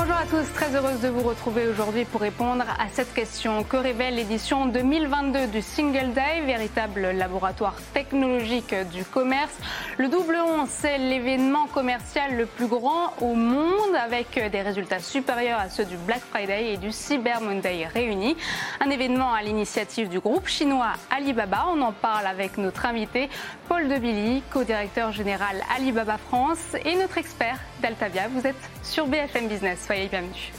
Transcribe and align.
Bonjour 0.00 0.14
à 0.14 0.26
tous, 0.26 0.52
très 0.54 0.76
heureuse 0.76 1.00
de 1.00 1.08
vous 1.08 1.28
retrouver 1.28 1.66
aujourd'hui 1.66 2.04
pour 2.04 2.20
répondre 2.20 2.62
à 2.62 2.88
cette 2.92 3.12
question. 3.14 3.64
Que 3.64 3.76
révèle 3.76 4.14
l'édition 4.14 4.66
2022 4.66 5.48
du 5.48 5.60
Single 5.60 6.12
Day, 6.12 6.42
véritable 6.46 7.10
laboratoire 7.10 7.74
technologique 7.94 8.72
du 8.92 9.04
commerce 9.04 9.58
Le 9.98 10.06
double 10.06 10.36
11, 10.36 10.68
c'est 10.68 10.98
l'événement 10.98 11.66
commercial 11.66 12.36
le 12.36 12.46
plus 12.46 12.68
grand 12.68 13.12
au 13.20 13.34
monde 13.34 13.96
avec 14.00 14.38
des 14.52 14.62
résultats 14.62 15.00
supérieurs 15.00 15.58
à 15.58 15.68
ceux 15.68 15.84
du 15.84 15.96
Black 15.96 16.20
Friday 16.30 16.74
et 16.74 16.76
du 16.76 16.92
Cyber 16.92 17.40
Monday 17.40 17.88
réunis. 17.92 18.36
Un 18.78 18.90
événement 18.90 19.34
à 19.34 19.42
l'initiative 19.42 20.08
du 20.08 20.20
groupe 20.20 20.46
chinois 20.46 20.92
Alibaba. 21.10 21.66
On 21.74 21.82
en 21.82 21.92
parle 21.92 22.26
avec 22.26 22.56
notre 22.56 22.86
invité 22.86 23.28
Paul 23.68 23.88
Debilly, 23.88 24.44
co-directeur 24.52 25.10
général 25.10 25.60
Alibaba 25.76 26.18
France 26.18 26.76
et 26.84 26.94
notre 26.94 27.18
expert 27.18 27.58
d'Altavia. 27.80 28.28
Vous 28.28 28.46
êtes 28.46 28.56
sur 28.82 29.06
BFM 29.06 29.48
Business. 29.48 29.78
Soyez 29.84 30.08
bienvenus. 30.08 30.50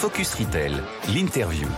Focus 0.00 0.34
Retail, 0.34 0.74
l'interview. 1.12 1.68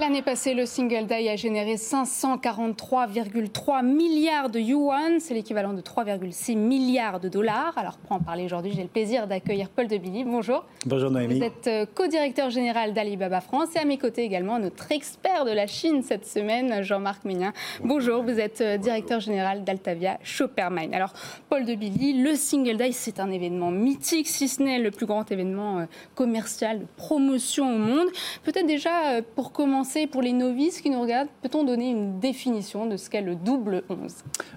L'année 0.00 0.22
passée, 0.22 0.54
le 0.54 0.64
Single 0.64 1.04
Day 1.04 1.28
a 1.28 1.36
généré 1.36 1.74
543,3 1.74 3.84
milliards 3.84 4.48
de 4.48 4.58
yuan, 4.58 5.20
c'est 5.20 5.34
l'équivalent 5.34 5.74
de 5.74 5.82
3,6 5.82 6.56
milliards 6.56 7.20
de 7.20 7.28
dollars. 7.28 7.74
Alors 7.76 7.98
pour 7.98 8.12
en 8.12 8.18
parler 8.18 8.46
aujourd'hui, 8.46 8.72
j'ai 8.74 8.82
le 8.82 8.88
plaisir 8.88 9.26
d'accueillir 9.26 9.68
Paul 9.68 9.88
Debilly. 9.88 10.24
Bonjour. 10.24 10.64
Bonjour 10.86 11.10
Noémie. 11.10 11.38
Vous 11.38 11.44
êtes 11.44 11.66
euh, 11.66 11.84
co-directeur 11.94 12.48
général 12.48 12.94
d'Alibaba 12.94 13.42
France 13.42 13.68
et 13.76 13.78
à 13.78 13.84
mes 13.84 13.98
côtés 13.98 14.22
également 14.22 14.58
notre 14.58 14.90
expert 14.90 15.44
de 15.44 15.50
la 15.50 15.66
Chine 15.66 16.02
cette 16.02 16.24
semaine, 16.24 16.82
Jean-Marc 16.82 17.26
Ménin. 17.26 17.52
Bonjour, 17.84 18.22
vous 18.22 18.40
êtes 18.40 18.62
euh, 18.62 18.78
directeur 18.78 19.20
général 19.20 19.64
d'Altavia 19.64 20.18
Shoppermine. 20.22 20.94
Alors 20.94 21.12
Paul 21.50 21.66
Debilly, 21.66 22.22
le 22.22 22.36
Single 22.36 22.78
Day, 22.78 22.92
c'est 22.92 23.20
un 23.20 23.30
événement 23.30 23.70
mythique, 23.70 24.28
si 24.28 24.48
ce 24.48 24.62
n'est 24.62 24.78
le 24.78 24.92
plus 24.92 25.04
grand 25.04 25.30
événement 25.30 25.80
euh, 25.80 25.84
commercial 26.14 26.80
de 26.80 26.86
promotion 26.96 27.74
au 27.74 27.78
monde. 27.78 28.08
Peut-être 28.44 28.66
déjà 28.66 29.20
pour 29.34 29.52
commencer, 29.52 29.89
pour 30.10 30.22
les 30.22 30.32
novices 30.32 30.80
qui 30.80 30.90
nous 30.90 31.00
regardent, 31.00 31.28
peut-on 31.42 31.64
donner 31.64 31.90
une 31.90 32.20
définition 32.20 32.86
de 32.86 32.96
ce 32.96 33.10
qu'est 33.10 33.22
le 33.22 33.34
double 33.34 33.82
11 33.88 33.98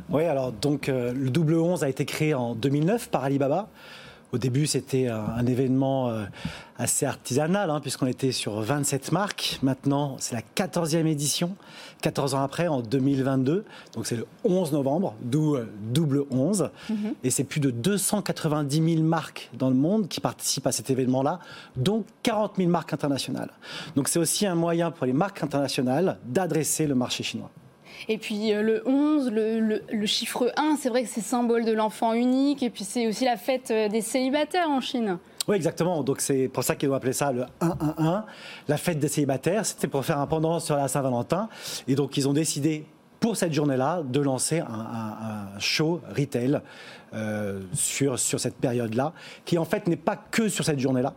Oui, 0.10 0.24
alors 0.24 0.52
donc 0.52 0.90
euh, 0.90 1.12
le 1.14 1.30
double 1.30 1.56
11 1.56 1.84
a 1.84 1.90
été 1.90 2.06
créé 2.06 2.34
en 2.34 2.56
2009 2.56 3.10
par 3.10 3.24
Alibaba. 3.24 3.70
Au 4.34 4.40
début, 4.40 4.66
c'était 4.66 5.10
un, 5.10 5.46
événement 5.46 6.10
euh, 6.10 6.26
assez 6.80 7.06
artisanal, 7.06 7.70
hein, 7.70 7.80
puisqu'on 7.80 8.08
était 8.08 8.32
sur 8.32 8.60
27 8.62 9.12
marques. 9.12 9.60
Maintenant, 9.62 10.16
c'est 10.18 10.34
la 10.34 10.42
14e 10.42 11.06
édition, 11.06 11.56
14 12.02 12.34
ans 12.34 12.42
après, 12.42 12.68
en 12.68 12.82
2022. 12.82 13.64
Donc, 13.94 14.08
c'est 14.08 14.16
le 14.16 14.26
11 14.44 14.72
novembre, 14.72 15.14
d'où 15.22 15.56
euh, 15.56 15.72
double 15.94 16.26
11. 16.32 16.72
Mm-hmm. 16.90 16.96
Et 17.24 17.30
c'est 17.30 17.44
plus 17.44 17.60
de 17.60 17.70
290 17.70 18.96
000 18.96 19.04
marques 19.08 19.52
dans 19.54 19.70
le 19.70 19.76
monde 19.76 20.08
qui 20.08 20.20
participent 20.20 20.66
à 20.66 20.72
cet 20.72 20.90
événement-là, 20.90 21.38
dont 21.76 22.04
40 22.24 22.54
000 22.58 22.70
marques 22.72 22.92
internationales. 22.92 23.52
Donc, 23.96 24.08
c'est 24.08 24.18
aussi 24.18 24.48
un 24.48 24.56
moyen 24.56 24.90
pour 24.90 25.06
les 25.06 25.14
marques 25.14 25.44
internationales 25.44 26.18
d'adresser 26.26 26.88
le 26.88 26.96
marché 26.96 27.22
chinois. 27.22 27.52
Et 28.10 28.18
puis 28.18 28.54
euh, 28.54 28.62
le 28.62 28.84
11, 28.88 29.32
le, 29.32 30.06
chiffre 30.06 30.52
1, 30.58 30.78
c'est 30.80 30.90
vrai 30.90 31.04
que 31.04 31.10
c'est 31.10 31.22
symbole 31.22 31.66
de 31.66 31.72
l'enfant 31.72 32.14
unique. 32.14 32.64
Et 32.64 32.70
puis 32.70 32.84
c'est 32.84 33.08
aussi 33.08 33.26
la 33.26 33.38
fête 33.38 33.72
euh, 33.72 33.90
des 33.90 34.02
célibataires 34.02 34.70
en 34.70 34.82
Chine. 34.82 35.18
Oui, 35.48 35.56
exactement. 35.56 36.04
Donc 36.04 36.22
c'est 36.22 36.48
pour 36.48 36.64
ça 36.64 36.76
qu'ils 36.76 36.90
ont 36.90 36.94
appelé 36.94 37.14
ça 37.14 37.32
le 37.32 37.46
1-1-1, 37.62 38.24
la 38.68 38.78
fête 38.78 39.00
des 39.00 39.08
célibataires. 39.08 39.66
C'était 39.66 39.88
pour 39.88 40.06
faire 40.06 40.20
un 40.20 40.28
pendant 40.28 40.60
sur 40.60 40.76
la 40.76 40.88
Saint-Valentin. 40.88 41.50
Et 41.88 41.96
donc 41.96 42.16
ils 42.18 42.28
ont 42.28 42.34
décidé 42.34 42.86
pour 43.20 43.38
cette 43.38 43.54
journée-là 43.54 44.04
de 44.04 44.20
lancer 44.20 44.60
un, 44.60 45.58
show 45.58 46.02
retail 46.14 46.60
euh, 47.14 47.62
sur, 47.74 48.20
sur 48.20 48.38
cette 48.38 48.56
période-là, 48.56 49.14
qui 49.46 49.58
en 49.58 49.64
fait 49.64 49.88
n'est 49.88 49.96
pas 49.96 50.18
que 50.18 50.50
sur 50.50 50.66
cette 50.66 50.80
journée-là. 50.80 51.14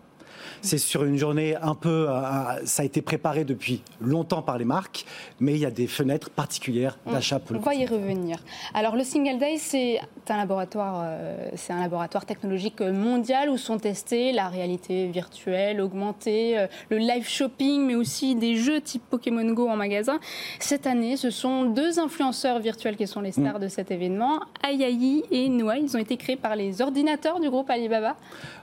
C'est 0.66 0.78
sur 0.78 1.04
une 1.04 1.16
journée 1.16 1.54
un 1.54 1.77
peu. 1.77 2.09
Euh, 2.09 2.66
ça 2.66 2.82
a 2.82 2.84
été 2.84 3.00
préparé 3.00 3.44
depuis 3.44 3.82
longtemps 4.00 4.43
par 4.43 4.59
les 4.59 4.65
marques, 4.65 5.04
mais 5.38 5.54
il 5.54 5.60
y 5.60 5.65
a 5.65 5.71
des 5.71 5.87
fenêtres 5.87 6.28
particulières 6.28 6.99
mm. 7.06 7.12
d'achat 7.12 7.38
pour 7.38 7.54
le 7.54 7.60
On 7.60 7.62
va 7.62 7.77
y 7.77 7.87
revenir. 7.87 8.38
Alors, 8.75 8.97
le 8.97 9.04
Single 9.04 9.38
Day, 9.38 9.59
c'est 9.59 10.00
un 10.28 10.37
laboratoire, 10.37 11.03
euh, 11.04 11.50
c'est 11.54 11.72
un 11.72 11.81
laboratoire 11.81 12.27
technologique 12.27 12.81
mondial 12.81 13.49
où 13.49 13.56
sont 13.56 13.78
testés 13.78 14.32
la 14.32 14.49
réalité 14.49 15.06
virtuelle, 15.06 15.81
augmentée, 15.81 16.59
euh, 16.59 16.66
le 16.91 16.98
live 16.98 17.28
shopping, 17.28 17.87
mais 17.87 17.94
aussi 17.94 18.34
des 18.34 18.56
jeux 18.56 18.81
type 18.81 19.04
Pokémon 19.09 19.48
Go 19.53 19.69
en 19.69 19.77
magasin. 19.77 20.19
Cette 20.59 20.88
année, 20.88 21.16
ce 21.16 21.31
sont 21.31 21.66
deux 21.66 22.00
influenceurs 22.00 22.59
virtuels 22.59 22.97
qui 22.97 23.06
sont 23.06 23.21
les 23.21 23.31
stars 23.31 23.59
mm. 23.59 23.62
de 23.62 23.69
cet 23.69 23.93
événement, 23.93 24.41
Ayayi 24.65 25.22
et 25.31 25.48
Noah. 25.48 25.78
Ils 25.78 25.97
ont 25.97 26.00
été 26.00 26.16
créés 26.16 26.34
par 26.34 26.56
les 26.56 26.83
ordinateurs 26.83 27.38
du 27.38 27.50
groupe 27.50 27.71
Alibaba. 27.71 28.16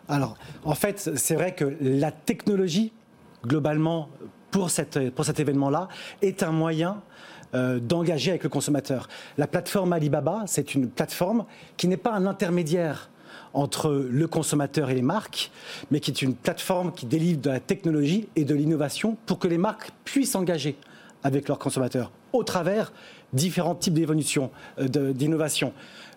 Alors, 0.10 0.38
en 0.64 0.76
fait, 0.76 1.12
c'est 1.16 1.36
vrai 1.36 1.56
que 1.56 1.78
la 1.80 2.12
technologie, 2.12 2.92
globalement, 3.46 4.10
pour, 4.52 4.70
pour 5.16 5.26
cet 5.26 5.40
événement-là, 5.40 5.88
est 6.22 6.44
un 6.44 6.52
moyen 6.52 7.02
euh, 7.56 7.80
d'engager 7.80 8.32
avec 8.32 8.44
le 8.44 8.50
consommateur. 8.50 9.08
La 9.38 9.46
plateforme 9.46 9.94
Alibaba, 9.94 10.44
c'est 10.48 10.74
une 10.74 10.90
plateforme 10.90 11.46
qui 11.78 11.88
n'est 11.88 11.98
pas 11.98 12.12
un 12.12 12.26
intermédiaire 12.26 13.10
entre 13.54 13.92
le 14.10 14.28
consommateur 14.28 14.90
et 14.90 14.96
les 14.96 15.04
marques, 15.04 15.52
mais 15.92 16.00
qui 16.00 16.10
est 16.10 16.24
une 16.24 16.34
plateforme 16.34 16.92
qui 16.92 17.06
délivre 17.06 17.40
de 17.42 17.52
la 17.52 17.60
technologie 17.60 18.28
et 18.36 18.44
de 18.44 18.56
l'innovation 18.56 19.18
pour 19.28 19.38
que 19.38 19.48
les 19.48 19.60
marques 19.60 19.92
puissent 20.04 20.34
engager 20.34 20.76
avec 21.24 21.48
leurs 21.48 21.60
consommateurs 21.60 22.12
au 22.34 22.44
travers 22.44 22.92
différents 23.32 23.76
types 23.76 23.94
d'évolutions, 23.94 24.50
euh, 24.80 25.14
d'innovation. 25.14 25.74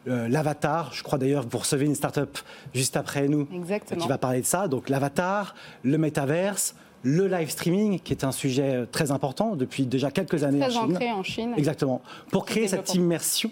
Euh, 0.08 0.28
l'avatar. 0.28 0.92
Je 0.92 1.02
crois 1.02 1.18
d'ailleurs 1.18 1.46
que 1.46 1.50
vous 1.50 1.58
recevez 1.58 1.84
une 1.84 1.96
start-up 1.96 2.38
juste 2.72 2.96
après 2.96 3.26
nous 3.26 3.46
qui 3.46 4.08
va 4.08 4.18
parler 4.18 4.40
de 4.40 4.46
ça. 4.46 4.68
Donc 4.68 4.88
l'avatar, 4.88 5.54
le 5.82 5.98
métaverse, 5.98 6.76
le 7.02 7.26
live 7.26 7.50
streaming, 7.50 7.98
qui 7.98 8.12
est 8.12 8.24
un 8.24 8.30
sujet 8.30 8.74
euh, 8.74 8.86
très 8.86 9.10
important 9.10 9.56
depuis 9.56 9.84
déjà 9.84 10.10
quelques 10.12 10.44
années 10.44 10.64
en 10.64 10.70
Chine. 10.70 10.98
en 11.12 11.22
Chine. 11.22 11.54
Exactement. 11.56 12.02
Pour 12.30 12.44
créer 12.44 12.68
cette 12.68 12.94
immersion 12.94 13.50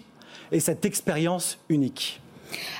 et 0.51 0.59
cette 0.61 0.85
expérience 0.85 1.57
unique. 1.67 2.21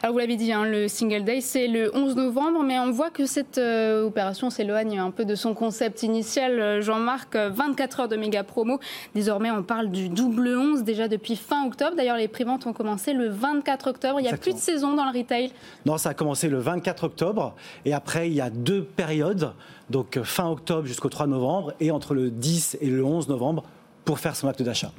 Alors 0.02 0.14
vous 0.14 0.20
l'avez 0.20 0.36
dit, 0.36 0.52
hein, 0.52 0.66
le 0.66 0.88
Single 0.88 1.24
Day, 1.24 1.42
c'est 1.42 1.68
le 1.68 1.96
11 1.96 2.16
novembre, 2.16 2.64
mais 2.64 2.80
on 2.80 2.92
voit 2.92 3.10
que 3.10 3.26
cette 3.26 3.58
euh, 3.58 4.06
opération 4.06 4.50
s'éloigne 4.50 5.00
un 5.00 5.12
peu 5.12 5.26
de 5.26 5.36
son 5.36 5.54
concept 5.54 6.04
initial. 6.04 6.60
Euh, 6.60 6.82
Jean-Marc, 6.82 7.36
24 7.36 8.00
euh, 8.00 8.04
heures 8.04 8.10
de 8.10 8.16
méga 8.16 8.44
promo. 8.44 8.80
Désormais, 9.14 9.52
on 9.52 9.64
parle 9.64 9.90
du 9.90 10.10
double 10.10 10.48
11 10.48 10.84
déjà 10.84 11.08
depuis 11.08 11.36
fin 11.36 11.66
octobre. 11.66 11.96
D'ailleurs, 11.96 12.18
les 12.18 12.28
préventes 12.28 12.68
ont 12.68 12.74
commencé 12.74 13.14
le 13.14 13.30
24 13.30 13.88
octobre. 13.88 14.20
Il 14.20 14.24
n'y 14.24 14.30
a 14.30 14.38
plus 14.38 14.54
de 14.54 14.60
saison 14.60 14.94
dans 14.94 15.06
le 15.06 15.18
retail 15.18 15.52
Non, 15.86 15.98
ça 15.98 16.10
a 16.10 16.14
commencé 16.14 16.50
le 16.50 16.60
24 16.60 17.06
octobre. 17.06 17.56
Et 17.86 17.94
après, 17.94 18.28
il 18.30 18.34
y 18.34 18.42
a 18.42 18.50
deux 18.50 18.84
périodes. 18.84 19.54
Donc 19.90 20.20
fin 20.24 20.50
octobre 20.50 20.88
jusqu'au 20.88 21.10
3 21.10 21.28
novembre 21.28 21.74
et 21.80 21.92
entre 21.92 22.14
le 22.14 22.32
10 22.32 22.78
et 22.82 22.88
le 22.88 23.04
11 23.04 23.30
novembre 23.30 23.64
pour 24.04 24.20
faire 24.20 24.36
son 24.36 24.48
acte 24.48 24.62
d'achat. 24.64 24.92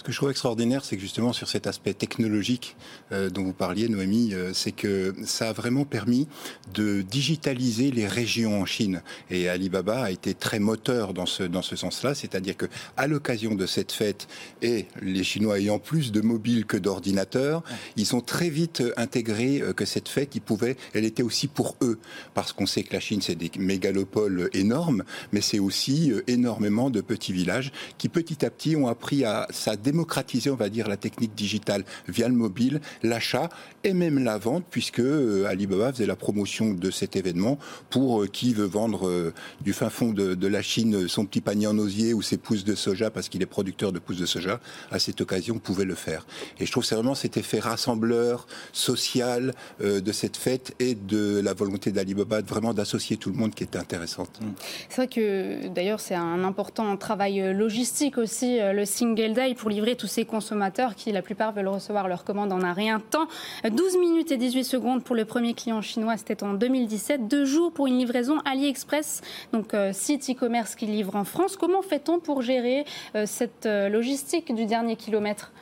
Ce 0.00 0.02
que 0.02 0.12
je 0.12 0.16
trouve 0.16 0.30
extraordinaire, 0.30 0.82
c'est 0.82 0.96
que 0.96 1.02
justement 1.02 1.34
sur 1.34 1.46
cet 1.46 1.66
aspect 1.66 1.92
technologique 1.92 2.74
euh, 3.12 3.28
dont 3.28 3.44
vous 3.44 3.52
parliez, 3.52 3.86
Noémie, 3.86 4.32
euh, 4.32 4.54
c'est 4.54 4.72
que 4.72 5.14
ça 5.26 5.50
a 5.50 5.52
vraiment 5.52 5.84
permis 5.84 6.26
de 6.72 7.02
digitaliser 7.02 7.90
les 7.90 8.06
régions 8.06 8.62
en 8.62 8.64
Chine. 8.64 9.02
Et 9.28 9.50
Alibaba 9.50 10.04
a 10.04 10.10
été 10.10 10.32
très 10.32 10.58
moteur 10.58 11.12
dans 11.12 11.26
ce, 11.26 11.42
dans 11.42 11.60
ce 11.60 11.76
sens-là, 11.76 12.14
c'est-à-dire 12.14 12.56
que 12.56 12.64
à 12.96 13.06
l'occasion 13.08 13.54
de 13.54 13.66
cette 13.66 13.92
fête, 13.92 14.26
et 14.62 14.86
les 15.02 15.22
Chinois 15.22 15.58
ayant 15.58 15.78
plus 15.78 16.12
de 16.12 16.22
mobiles 16.22 16.64
que 16.64 16.78
d'ordinateurs, 16.78 17.62
ils 17.96 18.06
sont 18.06 18.22
très 18.22 18.48
vite 18.48 18.80
euh, 18.80 19.72
que 19.74 19.84
cette 19.84 20.08
fête, 20.08 20.34
ils 20.34 20.40
pouvaient, 20.40 20.78
elle 20.94 21.04
était 21.04 21.22
aussi 21.22 21.46
pour 21.46 21.76
eux, 21.82 21.98
parce 22.32 22.54
qu'on 22.54 22.64
sait 22.64 22.84
que 22.84 22.94
la 22.94 23.00
Chine, 23.00 23.20
c'est 23.20 23.34
des 23.34 23.50
mégalopoles 23.58 24.48
énormes, 24.54 25.04
mais 25.32 25.42
c'est 25.42 25.58
aussi 25.58 26.10
énormément 26.26 26.88
de 26.88 27.02
petits 27.02 27.34
villages 27.34 27.70
qui 27.98 28.08
petit 28.08 28.46
à 28.46 28.50
petit 28.50 28.76
ont 28.76 28.88
appris 28.88 29.26
à 29.26 29.46
sa 29.50 29.76
démocratiser, 29.90 30.50
on 30.50 30.56
va 30.56 30.68
dire, 30.68 30.88
la 30.88 30.96
technique 30.96 31.34
digitale 31.34 31.84
via 32.06 32.28
le 32.28 32.34
mobile, 32.34 32.80
l'achat 33.02 33.48
et 33.82 33.92
même 33.92 34.22
la 34.22 34.38
vente, 34.38 34.64
puisque 34.70 35.00
euh, 35.00 35.46
Alibaba 35.46 35.92
faisait 35.92 36.06
la 36.06 36.16
promotion 36.16 36.72
de 36.74 36.90
cet 36.90 37.16
événement 37.16 37.58
pour 37.88 38.22
euh, 38.22 38.26
qui 38.26 38.54
veut 38.54 38.66
vendre 38.66 39.08
euh, 39.08 39.32
du 39.60 39.72
fin 39.72 39.90
fond 39.90 40.12
de, 40.12 40.46
la 40.46 40.62
Chine 40.62 41.08
son 41.08 41.24
petit 41.26 41.40
panier 41.40 41.66
en 41.66 41.78
osier 41.78 42.12
ou 42.12 42.22
ses 42.22 42.36
pousses 42.36 42.64
de 42.64 42.74
soja 42.74 43.10
parce 43.10 43.28
qu'il 43.28 43.42
est 43.42 43.46
producteur 43.46 43.92
de 43.92 43.98
pousses 43.98 44.18
de 44.18 44.26
soja. 44.26 44.60
À 44.90 44.98
cette 44.98 45.20
occasion, 45.20 45.58
pouvait 45.58 45.84
le 45.84 45.94
faire. 45.94 46.26
Et 46.58 46.66
je 46.66 46.72
trouve 46.72 46.84
c'est 46.84 46.96
vraiment 46.96 47.14
cet 47.14 47.36
effet 47.36 47.60
rassembleur 47.60 48.46
social 48.72 49.54
de 49.80 50.12
cette 50.12 50.36
fête 50.36 50.74
et 50.80 50.94
de 50.94 51.40
la 51.40 51.54
volonté 51.54 51.92
d'Alibaba 51.92 52.40
vraiment 52.42 52.74
d'associer 52.74 53.16
tout 53.16 53.30
le 53.30 53.36
monde 53.36 53.54
qui 53.54 53.62
est 53.62 53.76
intéressante. 53.76 54.40
C'est 54.88 54.96
vrai 54.96 55.08
que 55.08 55.68
d'ailleurs 55.68 56.00
c'est 56.00 56.16
un 56.16 56.42
important 56.42 56.96
travail 56.96 57.54
logistique 57.54 58.18
aussi 58.18 58.58
le 58.60 58.84
single 58.84 59.34
day 59.34 59.54
pour 59.54 59.70
pour 59.70 59.79
tous 59.96 60.06
ces 60.06 60.24
consommateurs 60.24 60.94
qui, 60.94 61.12
la 61.12 61.22
plupart, 61.22 61.52
veulent 61.52 61.68
recevoir 61.68 62.08
leur 62.08 62.24
commande 62.24 62.52
en 62.52 62.62
un 62.62 62.72
rien 62.72 63.00
temps. 63.00 63.26
12 63.68 63.98
minutes 63.98 64.32
et 64.32 64.36
18 64.36 64.64
secondes 64.64 65.04
pour 65.04 65.16
le 65.16 65.24
premier 65.24 65.54
client 65.54 65.82
chinois, 65.82 66.16
c'était 66.16 66.42
en 66.42 66.54
2017. 66.54 67.28
Deux 67.28 67.44
jours 67.44 67.72
pour 67.72 67.86
une 67.86 67.98
livraison 67.98 68.38
AliExpress, 68.44 69.22
donc 69.52 69.74
euh, 69.74 69.92
site 69.92 70.28
e-commerce 70.30 70.74
qui 70.74 70.86
livre 70.86 71.16
en 71.16 71.24
France. 71.24 71.56
Comment 71.56 71.82
fait-on 71.82 72.20
pour 72.20 72.42
gérer 72.42 72.84
euh, 73.14 73.24
cette 73.26 73.66
euh, 73.66 73.88
logistique 73.88 74.54
du 74.54 74.66
dernier 74.66 74.96
kilomètre? 74.96 75.52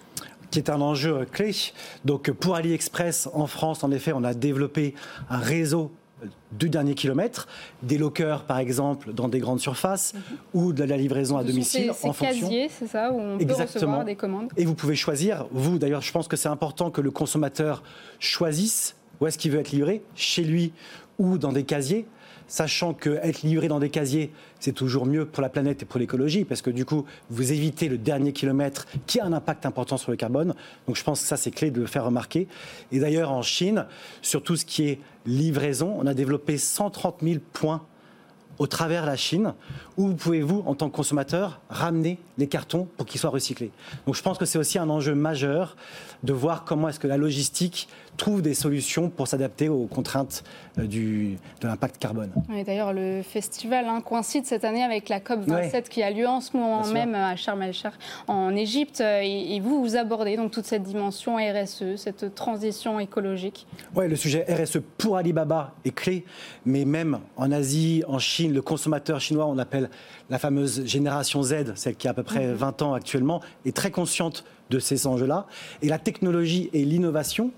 Qui 0.50 0.58
est 0.58 0.70
un 0.70 0.80
enjeu 0.80 1.26
clé. 1.30 1.52
Donc 2.04 2.30
pour 2.30 2.54
AliExpress 2.56 3.28
en 3.34 3.46
France, 3.46 3.84
en 3.84 3.90
effet, 3.90 4.12
on 4.14 4.24
a 4.24 4.34
développé 4.34 4.94
un 5.28 5.38
réseau 5.38 5.92
du 6.52 6.68
dernier 6.68 6.94
kilomètre, 6.94 7.46
des 7.82 7.98
lockers 7.98 8.44
par 8.44 8.58
exemple 8.58 9.12
dans 9.12 9.28
des 9.28 9.38
grandes 9.38 9.60
surfaces 9.60 10.14
mhm. 10.14 10.20
ou 10.54 10.72
de 10.72 10.84
la 10.84 10.96
livraison 10.96 11.36
à 11.36 11.44
domicile 11.44 11.90
en 11.90 12.12
fonction. 12.12 12.48
c'est 12.70 12.86
ça, 12.86 13.12
où 13.12 13.20
on 13.20 13.38
peut 13.38 13.52
recevoir 13.52 14.04
des 14.04 14.16
commandes. 14.16 14.50
Et 14.56 14.64
vous 14.64 14.74
pouvez 14.74 14.96
choisir, 14.96 15.46
vous 15.52 15.78
d'ailleurs, 15.78 16.02
je 16.02 16.12
pense 16.12 16.28
que 16.28 16.36
c'est 16.36 16.48
important 16.48 16.90
que 16.90 17.00
le 17.00 17.10
consommateur 17.10 17.82
choisisse 18.18 18.96
où 19.20 19.26
est-ce 19.26 19.38
qu'il 19.38 19.50
veut 19.50 19.60
être 19.60 19.72
livré, 19.72 20.02
chez 20.14 20.44
lui 20.44 20.72
ou 21.18 21.38
dans 21.38 21.52
des 21.52 21.64
casiers 21.64 22.06
sachant 22.48 22.94
qu'être 22.94 23.42
livré 23.42 23.68
dans 23.68 23.78
des 23.78 23.90
casiers, 23.90 24.32
c'est 24.58 24.72
toujours 24.72 25.06
mieux 25.06 25.26
pour 25.26 25.42
la 25.42 25.48
planète 25.48 25.82
et 25.82 25.84
pour 25.84 26.00
l'écologie, 26.00 26.44
parce 26.44 26.62
que 26.62 26.70
du 26.70 26.84
coup, 26.84 27.04
vous 27.30 27.52
évitez 27.52 27.88
le 27.88 27.98
dernier 27.98 28.32
kilomètre 28.32 28.86
qui 29.06 29.20
a 29.20 29.24
un 29.24 29.32
impact 29.32 29.66
important 29.66 29.96
sur 29.96 30.10
le 30.10 30.16
carbone. 30.16 30.54
Donc 30.86 30.96
je 30.96 31.04
pense 31.04 31.20
que 31.20 31.26
ça, 31.26 31.36
c'est 31.36 31.50
clé 31.50 31.70
de 31.70 31.80
le 31.80 31.86
faire 31.86 32.04
remarquer. 32.04 32.48
Et 32.90 32.98
d'ailleurs, 32.98 33.30
en 33.30 33.42
Chine, 33.42 33.86
sur 34.22 34.42
tout 34.42 34.56
ce 34.56 34.64
qui 34.64 34.88
est 34.88 34.98
livraison, 35.26 35.94
on 35.98 36.06
a 36.06 36.14
développé 36.14 36.58
130 36.58 37.18
000 37.22 37.40
points 37.52 37.82
au 38.58 38.66
travers 38.66 39.06
la 39.06 39.16
Chine, 39.16 39.54
où 39.96 40.08
vous 40.08 40.14
pouvez, 40.14 40.42
vous, 40.42 40.62
en 40.66 40.74
tant 40.74 40.90
que 40.90 40.96
consommateur, 40.96 41.60
ramener 41.68 42.18
les 42.38 42.48
cartons 42.48 42.88
pour 42.96 43.06
qu'ils 43.06 43.20
soient 43.20 43.30
recyclés. 43.30 43.70
Donc 44.06 44.16
je 44.16 44.22
pense 44.22 44.36
que 44.36 44.44
c'est 44.44 44.58
aussi 44.58 44.78
un 44.78 44.88
enjeu 44.90 45.14
majeur 45.14 45.76
de 46.24 46.32
voir 46.32 46.64
comment 46.64 46.88
est-ce 46.88 46.98
que 46.98 47.06
la 47.06 47.16
logistique 47.16 47.88
trouve 48.16 48.42
des 48.42 48.54
solutions 48.54 49.10
pour 49.10 49.28
s'adapter 49.28 49.68
aux 49.68 49.86
contraintes 49.86 50.42
du, 50.86 51.36
de 51.60 51.66
l'impact 51.66 51.98
carbone. 51.98 52.30
D'ailleurs, 52.66 52.92
le 52.92 53.22
festival 53.22 53.86
hein, 53.86 54.00
coïncide 54.00 54.46
cette 54.46 54.64
année 54.64 54.82
avec 54.82 55.08
la 55.08 55.20
COP27 55.20 55.88
qui 55.88 56.02
a 56.02 56.10
lieu 56.10 56.26
en 56.26 56.40
ce 56.40 56.56
moment 56.56 56.86
même 56.86 57.14
à 57.14 57.36
Sharm 57.36 57.62
el-Sheikh 57.62 57.92
en 58.26 58.54
Égypte. 58.54 59.00
Et, 59.00 59.60
vous, 59.60 59.80
vous 59.82 59.96
abordez 59.96 60.36
donc 60.36 60.52
toute 60.52 60.66
cette 60.66 60.82
dimension 60.82 61.36
RSE, 61.36 61.96
cette 61.96 62.34
transition 62.34 63.00
écologique. 63.00 63.66
Oui, 63.94 64.08
le 64.08 64.16
sujet 64.16 64.44
RSE 64.48 64.78
pour 64.96 65.16
Alibaba 65.16 65.74
est 65.84 65.94
clé, 65.94 66.24
mais 66.64 66.84
même 66.84 67.18
en 67.36 67.50
Asie, 67.50 68.04
en 68.06 68.18
Chine, 68.18 68.52
le 68.52 68.62
consommateur 68.62 69.20
chinois, 69.20 69.46
on 69.46 69.58
appelle 69.58 69.90
la 70.30 70.38
fameuse 70.38 70.84
génération 70.84 71.42
Z, 71.42 71.74
celle 71.74 71.96
qui 71.96 72.06
a 72.08 72.12
à 72.12 72.14
peu 72.14 72.22
près 72.22 72.52
20 72.52 72.80
mhm. 72.80 72.88
ans 72.88 72.94
actuellement, 72.94 73.40
est 73.64 73.76
très 73.76 73.90
consciente 73.90 74.44
de 74.70 74.78
ces 74.78 75.06
enjeux-là. 75.06 75.46
Et 75.82 75.88
la 75.88 75.98
technologie 75.98 76.70
et 76.72 76.84
l'innovation, 76.84 77.52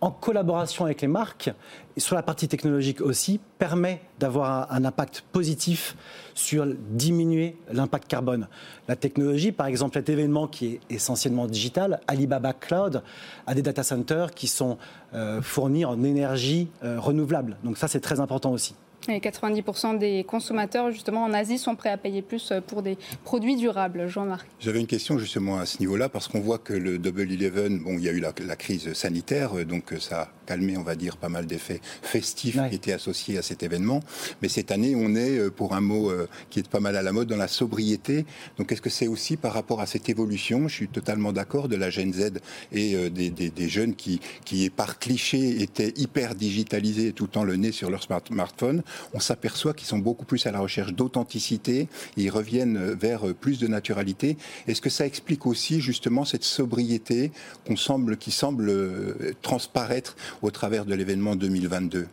en 0.00 0.10
collaboration 0.10 0.84
avec 0.84 1.02
les 1.02 1.08
marques, 1.08 1.50
sur 1.96 2.16
la 2.16 2.22
partie 2.22 2.48
technologique 2.48 3.00
aussi, 3.00 3.38
permet 3.58 4.00
d'avoir 4.18 4.72
un, 4.72 4.84
impact 4.84 5.22
positif 5.32 5.96
sur 6.34 6.66
diminuer 6.66 7.56
l'impact 7.70 8.08
carbone. 8.08 8.48
La 8.88 8.96
technologie, 8.96 9.52
par 9.52 9.66
exemple, 9.66 9.98
cet 9.98 10.08
événement 10.08 10.46
qui 10.46 10.66
est 10.66 10.80
essentiellement 10.88 11.46
digital, 11.46 12.00
Alibaba 12.06 12.54
Cloud, 12.54 13.02
a 13.46 13.54
des 13.54 13.62
data 13.62 13.82
centers 13.82 14.32
qui 14.32 14.46
sont 14.46 14.78
euh, 15.12 15.42
fournis 15.42 15.84
en 15.84 16.02
énergie 16.02 16.68
euh, 16.82 16.98
renouvelable. 16.98 17.58
Donc 17.62 17.76
ça, 17.76 17.86
c'est 17.86 18.00
très 18.00 18.20
important 18.20 18.52
aussi. 18.52 18.74
Et 19.08 19.18
90% 19.18 19.98
des 19.98 20.24
consommateurs, 20.24 20.90
justement, 20.90 21.24
en 21.24 21.32
Asie, 21.32 21.58
sont 21.58 21.74
prêts 21.74 21.90
à 21.90 21.96
payer 21.96 22.22
plus 22.22 22.52
pour 22.66 22.82
des 22.82 22.98
produits 23.24 23.56
durables. 23.56 24.08
Jean-Marc. 24.08 24.46
J'avais 24.60 24.80
une 24.80 24.86
question 24.86 25.18
justement 25.18 25.58
à 25.58 25.66
ce 25.66 25.78
niveau-là, 25.80 26.08
parce 26.08 26.28
qu'on 26.28 26.40
voit 26.40 26.58
que 26.58 26.74
le 26.74 26.98
Double 26.98 27.32
Eleven, 27.32 27.78
bon, 27.78 27.94
il 27.94 28.04
y 28.04 28.08
a 28.08 28.12
eu 28.12 28.20
la, 28.20 28.56
crise 28.56 28.92
sanitaire, 28.92 29.64
donc 29.64 29.94
ça 29.98 30.22
a 30.22 30.28
calmé, 30.46 30.76
on 30.76 30.82
va 30.82 30.96
dire, 30.96 31.16
pas 31.16 31.28
mal 31.28 31.46
d'effets 31.46 31.80
festifs 32.02 32.58
qui 32.68 32.74
étaient 32.74 32.92
associés 32.92 33.38
à 33.38 33.42
cet 33.42 33.62
événement. 33.62 34.00
Mais 34.42 34.48
cette 34.48 34.70
année, 34.70 34.94
on 34.96 35.14
est, 35.14 35.38
euh, 35.38 35.50
pour 35.50 35.74
un 35.74 35.80
mot 35.80 36.10
euh, 36.10 36.28
qui 36.50 36.58
est 36.58 36.68
pas 36.68 36.80
mal 36.80 36.96
à 36.96 37.02
la 37.02 37.12
mode, 37.12 37.28
dans 37.28 37.36
la 37.36 37.48
sobriété. 37.48 38.26
Donc 38.58 38.72
est-ce 38.72 38.82
que 38.82 38.90
c'est 38.90 39.06
aussi 39.06 39.36
par 39.36 39.54
rapport 39.54 39.80
à 39.80 39.86
cette 39.86 40.08
évolution, 40.08 40.68
je 40.68 40.74
suis 40.74 40.88
totalement 40.88 41.32
d'accord, 41.32 41.68
de 41.68 41.76
la 41.76 41.88
Gen 41.88 42.12
Z 42.12 42.40
et 42.72 42.94
euh, 42.94 43.10
des, 43.10 43.30
des, 43.30 43.68
jeunes 43.68 43.94
qui, 43.94 44.20
qui, 44.44 44.68
par 44.70 44.98
cliché, 44.98 45.62
étaient 45.62 45.92
hyper 45.96 46.34
digitalisés 46.34 47.12
tout 47.12 47.24
le 47.24 47.30
temps 47.30 47.44
le 47.44 47.56
nez 47.56 47.72
sur 47.72 47.90
leur 47.90 48.02
smartphone 48.02 48.82
on 49.14 49.20
s'aperçoit 49.20 49.74
qu'ils 49.74 49.86
sont 49.86 49.98
beaucoup 49.98 50.24
plus 50.24 50.46
à 50.46 50.52
la 50.52 50.60
recherche 50.60 50.92
d'authenticité, 50.92 51.88
ils 52.16 52.30
reviennent 52.30 52.92
vers 52.92 53.34
plus 53.34 53.58
de 53.58 53.66
naturalité. 53.66 54.36
Est-ce 54.66 54.80
que 54.80 54.90
ça 54.90 55.06
explique 55.06 55.46
aussi 55.46 55.80
justement 55.80 56.24
cette 56.24 56.44
sobriété 56.44 57.32
qui 57.64 58.30
semble 58.30 58.68
euh, 58.68 59.32
transparaître 59.42 60.16
au 60.42 60.50
travers 60.50 60.84
de 60.84 60.94
l'événement 60.94 61.36
2022 61.36 62.08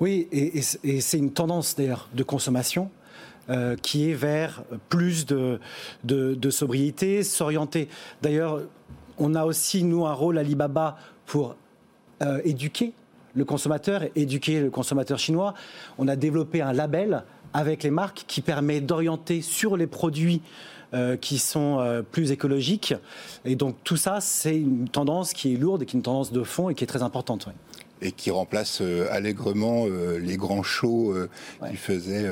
Oui, 0.00 0.28
et, 0.32 0.60
c'est 0.62 1.18
une 1.18 1.32
tendance 1.32 1.76
d'ailleurs 1.76 2.08
de 2.14 2.22
consommation. 2.22 2.90
Euh, 3.50 3.76
qui 3.76 4.08
est 4.08 4.14
vers 4.14 4.64
plus 4.88 5.26
de, 5.26 5.60
sobriété, 6.48 7.22
s'orienter. 7.22 7.90
D'ailleurs, 8.22 8.62
on 9.18 9.34
a 9.34 9.44
aussi, 9.44 9.84
nous, 9.84 10.06
un 10.06 10.14
rôle 10.14 10.38
Alibaba 10.38 10.96
pour 11.26 11.54
euh, 12.22 12.40
éduquer 12.46 12.94
le 13.34 13.44
consommateur, 13.44 14.02
éduquer 14.14 14.60
le 14.60 14.70
consommateur 14.70 15.18
chinois. 15.18 15.54
On 15.98 16.08
a 16.08 16.16
développé 16.16 16.62
un 16.62 16.72
label 16.72 17.24
avec 17.52 17.82
les 17.82 17.90
marques 17.90 18.24
qui 18.26 18.40
permet 18.40 18.80
d'orienter 18.80 19.42
sur 19.42 19.76
les 19.76 19.86
produits 19.86 20.42
euh, 20.92 21.16
qui 21.16 21.38
sont 21.38 21.80
euh, 21.80 22.02
plus 22.02 22.30
écologiques. 22.30 22.94
Et 23.44 23.56
donc 23.56 23.76
tout 23.82 23.96
ça, 23.96 24.20
c'est 24.20 24.56
une 24.56 24.88
tendance 24.88 25.32
qui 25.32 25.54
est 25.54 25.56
lourde 25.56 25.82
et 25.82 25.86
qui 25.86 25.96
est 25.96 25.98
une 25.98 26.04
tendance 26.04 26.30
de 26.30 26.42
fond 26.44 26.68
et 26.68 26.74
qui 26.74 26.84
est 26.84 26.88
très 26.88 27.02
importante. 27.02 27.48
Et 28.00 28.12
qui 28.12 28.30
remplace 28.30 28.80
euh, 28.80 29.08
allègrement 29.10 29.86
les 30.20 30.36
grands 30.36 30.62
shows 30.62 31.14
qui 31.68 31.76
faisaient. 31.76 32.28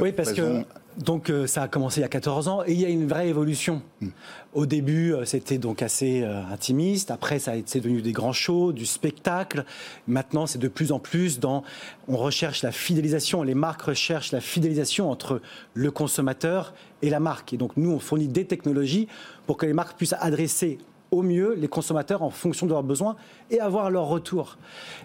oui, 0.00 0.12
parce 0.12 0.32
que 0.32 0.64
donc 0.98 1.28
euh, 1.28 1.46
ça 1.46 1.62
a 1.62 1.68
commencé 1.68 2.00
il 2.00 2.02
y 2.02 2.06
a 2.06 2.08
14 2.08 2.48
ans 2.48 2.62
et 2.66 2.72
il 2.72 2.80
y 2.80 2.84
a 2.84 2.88
une 2.88 3.06
vraie 3.06 3.28
évolution. 3.28 3.82
Hmm. 4.00 4.08
Au 4.54 4.64
début, 4.64 5.12
euh, 5.12 5.24
c'était 5.24 5.58
donc 5.58 5.82
assez 5.82 6.22
euh, 6.22 6.42
intimiste. 6.50 7.10
Après, 7.10 7.38
ça 7.38 7.54
été 7.54 7.80
devenu 7.80 8.00
des 8.00 8.12
grands 8.12 8.32
shows, 8.32 8.72
du 8.72 8.86
spectacle. 8.86 9.64
Maintenant, 10.08 10.46
c'est 10.46 10.58
de 10.58 10.68
plus 10.68 10.92
en 10.92 10.98
plus 10.98 11.38
dans. 11.38 11.62
On 12.08 12.16
recherche 12.16 12.62
la 12.62 12.72
fidélisation. 12.72 13.42
Les 13.42 13.54
marques 13.54 13.82
recherchent 13.82 14.32
la 14.32 14.40
fidélisation 14.40 15.10
entre 15.10 15.40
le 15.74 15.90
consommateur 15.90 16.72
et 17.02 17.10
la 17.10 17.20
marque. 17.20 17.52
Et 17.52 17.56
donc, 17.56 17.76
nous, 17.76 17.90
on 17.90 17.98
fournit 17.98 18.28
des 18.28 18.46
technologies 18.46 19.08
pour 19.46 19.58
que 19.58 19.66
les 19.66 19.74
marques 19.74 19.96
puissent 19.98 20.16
adresser 20.18 20.78
au 21.10 21.22
mieux 21.22 21.54
les 21.54 21.68
consommateurs 21.68 22.22
en 22.22 22.30
fonction 22.30 22.66
de 22.66 22.72
leurs 22.72 22.82
besoins 22.82 23.16
et 23.50 23.60
avoir 23.60 23.90
leur 23.90 24.06
retour. 24.06 24.58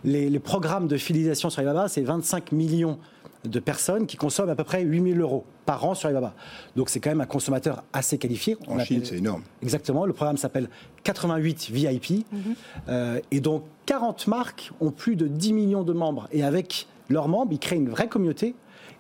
Les, 0.04 0.30
les 0.30 0.40
programmes 0.40 0.88
de 0.88 0.98
fidélisation 0.98 1.50
sur 1.50 1.60
Alibaba, 1.60 1.88
c'est 1.90 2.02
25 2.02 2.54
millions 2.54 2.98
de 3.44 3.60
personnes 3.60 4.06
qui 4.08 4.18
consomment 4.18 4.50
à 4.50 4.56
peu 4.56 4.64
près 4.64 4.84
8000 4.84 5.20
euros 5.20 5.46
par 5.66 5.86
an 5.86 5.96
sur 5.96 6.08
Alibaba. 6.08 6.34
Donc 6.76 6.90
c'est 6.90 7.00
quand 7.00 7.10
même 7.10 7.22
un 7.22 7.26
consommateur 7.26 7.84
assez 7.94 8.18
qualifié. 8.18 8.58
En 8.68 8.80
Chine, 8.80 9.02
c'est 9.04 9.18
énorme. 9.18 9.44
Exactement. 9.62 10.06
Le 10.06 10.14
programme 10.14 10.38
s'appelle 10.38 10.70
88 11.04 11.70
VIP. 11.72 12.26
Mhm. 12.32 12.56
Euh, 12.90 13.20
et 13.32 13.40
donc 13.40 13.64
40 13.86 14.28
marques 14.28 14.72
ont 14.80 14.92
plus 14.92 15.16
de 15.16 15.28
10 15.28 15.54
millions 15.54 15.84
de 15.84 15.94
membres. 15.94 16.28
Et 16.32 16.44
avec 16.44 16.88
leurs 17.10 17.28
membres, 17.28 17.52
ils 17.52 17.60
créent 17.60 17.78
une 17.78 17.90
vraie 17.90 18.08
communauté 18.08 18.56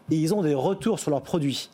et 0.10 0.16
ils 0.16 0.34
ont 0.34 0.42
des 0.42 0.54
retours 0.54 1.00
sur 1.00 1.12
leurs 1.12 1.22
produits 1.22 1.70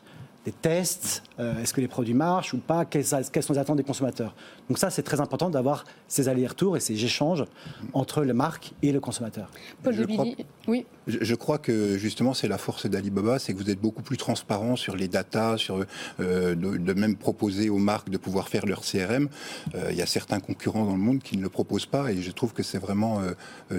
des 0.48 0.52
tests, 0.52 1.22
euh, 1.38 1.60
est-ce 1.60 1.74
que 1.74 1.80
les 1.82 1.88
produits 1.88 2.14
marchent 2.14 2.54
ou 2.54 2.58
pas, 2.58 2.86
quelles, 2.86 3.04
sont 3.04 3.52
les 3.52 3.58
attentes 3.58 3.76
des 3.76 3.84
consommateurs. 3.84 4.34
Donc 4.68 4.78
ça, 4.78 4.88
c'est 4.88 5.02
très 5.02 5.20
important 5.20 5.50
d'avoir 5.50 5.84
ces 6.08 6.28
allers-retours 6.28 6.76
et 6.76 6.80
ces 6.80 7.04
échanges 7.04 7.44
entre 7.92 8.22
les 8.22 8.32
marques 8.32 8.72
et 8.82 8.90
le 8.90 9.00
consommateur. 9.00 9.50
Paul 9.82 9.94
je, 9.94 10.04
crois, 10.04 10.24
oui. 10.66 10.86
Je, 11.06 11.34
crois 11.34 11.58
que 11.58 11.98
justement, 11.98 12.32
c'est 12.32 12.48
la 12.48 12.56
force 12.56 12.86
d'Alibaba, 12.86 13.38
c'est 13.38 13.52
que 13.52 13.58
vous 13.58 13.68
êtes 13.68 13.80
beaucoup 13.80 14.02
plus 14.02 14.16
transparent 14.16 14.76
sur 14.76 14.96
les 14.96 15.08
datas, 15.08 15.58
sur 15.58 15.84
euh, 16.20 16.54
de, 16.54 16.92
même 16.94 17.16
proposer 17.16 17.68
aux 17.68 17.78
marques 17.78 18.08
de 18.08 18.18
pouvoir 18.18 18.48
faire 18.48 18.64
leur 18.64 18.80
CRM. 18.80 19.28
Euh, 19.74 19.88
il 19.90 19.96
y 19.96 20.02
a 20.02 20.06
certains 20.06 20.40
concurrents 20.40 20.86
dans 20.86 20.96
le 20.96 21.04
monde 21.08 21.22
qui 21.22 21.36
ne 21.36 21.42
le 21.42 21.50
proposent 21.50 21.86
pas 21.86 22.10
et 22.10 22.22
je 22.22 22.30
trouve 22.30 22.54
que 22.54 22.62
c'est 22.62 22.78
vraiment 22.78 23.20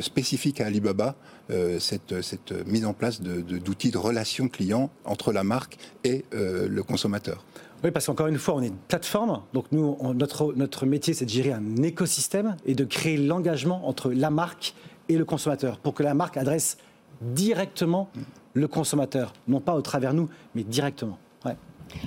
spécifique 0.02 0.62
à 0.62 0.68
Alibaba 0.68 1.16
cette, 1.80 2.22
cette, 2.22 2.52
mise 2.68 2.86
en 2.86 2.94
place 2.94 3.22
d'outils 3.22 3.90
de, 3.90 3.94
de, 3.94 3.98
relation 3.98 4.48
client 4.48 4.92
entre 5.06 5.32
la 5.32 5.44
marque 5.44 5.78
et 6.04 6.26
le 6.32 6.82
consommateur. 6.82 7.44
Oui, 7.84 7.92
parce 7.92 8.06
qu'encore 8.06 8.28
une 8.28 8.38
fois, 8.38 8.56
on 8.56 8.62
est 8.62 8.68
une 8.68 8.76
plateforme. 8.76 9.42
Donc 9.54 9.66
nous, 9.72 9.98
notre, 10.14 10.54
notre 10.54 10.86
métier, 10.86 11.14
c'est 11.14 11.26
de 11.26 11.30
gérer 11.30 11.54
un 11.54 11.78
écosystème 11.78 12.58
et 12.66 12.76
de 12.76 12.84
créer 12.84 13.18
l'engagement 13.18 13.88
entre 13.88 14.12
la 14.12 14.30
marque 14.30 14.74
et 15.08 15.18
le 15.18 15.26
consommateur 15.26 15.80
pour 15.80 15.94
que 15.94 16.04
la 16.04 16.14
marque 16.14 16.38
adresse 16.38 16.78
directement 17.22 18.10
le 18.54 18.68
consommateur, 18.68 19.34
non 19.48 19.60
pas 19.60 19.76
au 19.76 19.82
travers 19.82 20.14
nous, 20.14 20.30
mais 20.56 20.64
directement. 20.64 21.18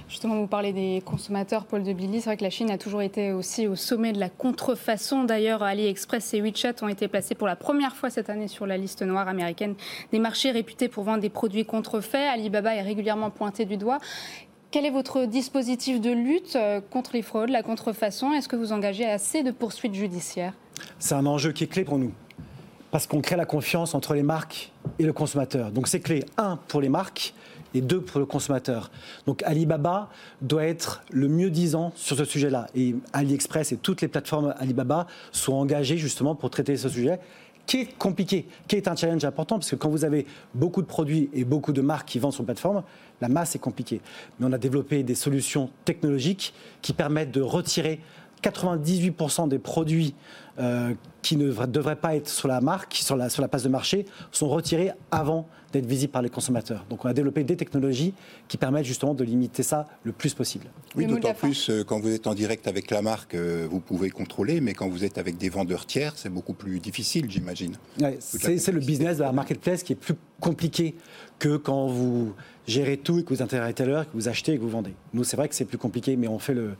Justement, 0.08 0.36
vous 0.36 0.46
parlez 0.46 0.72
des 0.72 1.02
consommateurs, 1.04 1.64
Paul 1.64 1.82
de 1.82 1.92
Billy. 1.92 2.20
C'est 2.20 2.30
vrai 2.30 2.36
que 2.36 2.44
la 2.44 2.50
Chine 2.50 2.70
a 2.70 2.78
toujours 2.78 3.02
été 3.02 3.32
aussi 3.32 3.66
au 3.66 3.76
sommet 3.76 4.12
de 4.12 4.20
la 4.20 4.28
contrefaçon. 4.28 5.24
D'ailleurs, 5.24 5.62
AliExpress 5.62 6.34
et 6.34 6.40
WeChat 6.40 6.74
ont 6.82 6.88
été 6.88 7.08
placés 7.08 7.34
pour 7.34 7.46
la 7.46 7.56
première 7.56 7.96
fois 7.96 8.10
cette 8.10 8.30
année 8.30 8.48
sur 8.48 8.66
la 8.66 8.76
liste 8.76 9.02
noire 9.02 9.28
américaine 9.28 9.74
des 10.12 10.18
marchés 10.18 10.50
réputés 10.50 10.88
pour 10.88 11.04
vendre 11.04 11.20
des 11.20 11.30
produits 11.30 11.64
contrefaits. 11.64 12.28
Alibaba 12.32 12.74
est 12.74 12.82
régulièrement 12.82 13.30
pointé 13.30 13.64
du 13.64 13.76
doigt. 13.76 13.98
quel 14.72 14.86
est 14.86 14.90
votre 14.90 15.26
dispositif 15.26 16.00
de 16.00 16.10
lutte 16.10 16.58
contre 16.90 17.10
les 17.12 17.22
fraudes, 17.22 17.50
la 17.50 17.62
contrefaçon? 17.62 18.32
Est-ce 18.32 18.48
que 18.48 18.56
vous 18.56 18.72
engagez 18.72 19.04
assez 19.04 19.42
de 19.42 19.50
poursuites 19.50 19.94
judiciaires? 19.94 20.54
C'est 20.98 21.14
un 21.14 21.26
enjeu 21.26 21.52
qui 21.52 21.64
est 21.64 21.68
clé 21.68 21.84
pour 21.84 21.98
nous 21.98 22.12
parce 22.90 23.06
qu'on 23.06 23.20
crée 23.20 23.36
la 23.36 23.44
confiance 23.44 23.94
entre 23.94 24.14
les 24.14 24.22
marques 24.22 24.72
et 24.98 25.04
le 25.04 25.12
consommateur. 25.12 25.70
Donc 25.70 25.88
c'est 25.88 26.00
clé, 26.00 26.24
un, 26.36 26.58
pour 26.68 26.80
les 26.80 26.88
marques, 26.88 27.34
et 27.74 27.80
deux, 27.80 28.00
pour 28.00 28.20
le 28.20 28.26
consommateur. 28.26 28.90
Donc 29.26 29.42
Alibaba 29.44 30.10
doit 30.40 30.64
être 30.64 31.02
le 31.10 31.28
mieux 31.28 31.50
disant 31.50 31.92
sur 31.94 32.16
ce 32.16 32.24
sujet-là. 32.24 32.66
Et 32.74 32.94
AliExpress 33.12 33.72
et 33.72 33.76
toutes 33.76 34.00
les 34.02 34.08
plateformes 34.08 34.54
Alibaba 34.58 35.06
sont 35.30 35.54
engagées 35.54 35.96
justement 35.96 36.34
pour 36.34 36.50
traiter 36.50 36.76
ce 36.76 36.88
sujet 36.88 37.18
qui 37.66 37.78
est 37.78 37.98
compliqué, 37.98 38.46
qui 38.66 38.76
est 38.76 38.88
un 38.88 38.96
challenge 38.96 39.24
important, 39.24 39.58
parce 39.58 39.70
que 39.70 39.76
quand 39.76 39.88
vous 39.88 40.04
avez 40.04 40.26
beaucoup 40.54 40.82
de 40.82 40.86
produits 40.86 41.30
et 41.32 41.44
beaucoup 41.44 41.72
de 41.72 41.80
marques 41.80 42.08
qui 42.08 42.18
vendent 42.18 42.32
sur 42.32 42.44
plateforme, 42.44 42.82
la 43.20 43.28
masse 43.28 43.54
est 43.54 43.60
compliquée. 43.60 44.00
Mais 44.38 44.46
on 44.46 44.52
a 44.52 44.58
développé 44.58 45.02
des 45.02 45.14
solutions 45.14 45.70
technologiques 45.84 46.54
qui 46.80 46.92
permettent 46.92 47.30
de 47.30 47.40
retirer 47.40 48.00
98% 48.42 49.48
des 49.48 49.58
produits 49.58 50.14
euh, 50.58 50.92
qui 51.22 51.36
ne 51.36 51.50
devraient 51.66 51.96
pas 51.96 52.16
être 52.16 52.28
sur 52.28 52.48
la 52.48 52.60
marque, 52.60 52.94
sur 52.94 53.16
la, 53.16 53.30
sur 53.30 53.40
la 53.40 53.48
place 53.48 53.62
de 53.62 53.68
marché, 53.68 54.04
sont 54.32 54.48
retirés 54.48 54.90
avant 55.10 55.46
d'être 55.72 55.86
visibles 55.86 56.12
par 56.12 56.20
les 56.20 56.28
consommateurs. 56.28 56.84
Donc 56.90 57.04
on 57.04 57.08
a 57.08 57.14
développé 57.14 57.44
des 57.44 57.56
technologies 57.56 58.12
qui 58.48 58.58
permettent 58.58 58.84
justement 58.84 59.14
de 59.14 59.24
limiter 59.24 59.62
ça 59.62 59.86
le 60.04 60.12
plus 60.12 60.34
possible. 60.34 60.66
Oui, 60.94 61.06
d'autant 61.06 61.32
plus 61.32 61.70
euh, 61.70 61.84
quand 61.84 62.00
vous 62.00 62.10
êtes 62.10 62.26
en 62.26 62.34
direct 62.34 62.66
avec 62.66 62.90
la 62.90 63.00
marque, 63.00 63.34
euh, 63.34 63.66
vous 63.70 63.80
pouvez 63.80 64.10
contrôler, 64.10 64.60
mais 64.60 64.74
quand 64.74 64.88
vous 64.88 65.04
êtes 65.04 65.16
avec 65.16 65.38
des 65.38 65.48
vendeurs 65.48 65.86
tiers, 65.86 66.12
c'est 66.16 66.28
beaucoup 66.28 66.54
plus 66.54 66.80
difficile, 66.80 67.30
j'imagine. 67.30 67.76
c'est 68.18 68.72
le 68.72 68.80
business 68.80 69.18
de 69.18 69.22
la 69.22 69.32
marketplace 69.32 69.82
qui 69.82 69.94
est 69.94 69.96
plus 69.96 70.16
compliqué 70.40 70.96
que 71.38 71.56
quand 71.56 71.86
vous 71.86 72.34
gérez 72.66 72.96
tout 72.96 73.18
et 73.18 73.24
que 73.24 73.28
vous 73.30 73.42
intéressez 73.42 73.82
à 73.82 73.86
l'heure, 73.86 74.06
que 74.06 74.14
vous 74.14 74.28
achetez 74.28 74.52
et 74.52 74.56
que 74.56 74.62
vous 74.62 74.68
vendez. 74.68 74.94
Nous, 75.14 75.24
c'est 75.24 75.36
vrai 75.36 75.48
que 75.48 75.54
c'est 75.54 75.64
plus 75.64 75.78
compliqué, 75.78 76.16
mais 76.16 76.28
on 76.28 76.38
fait 76.38 76.54
le, 76.54 76.74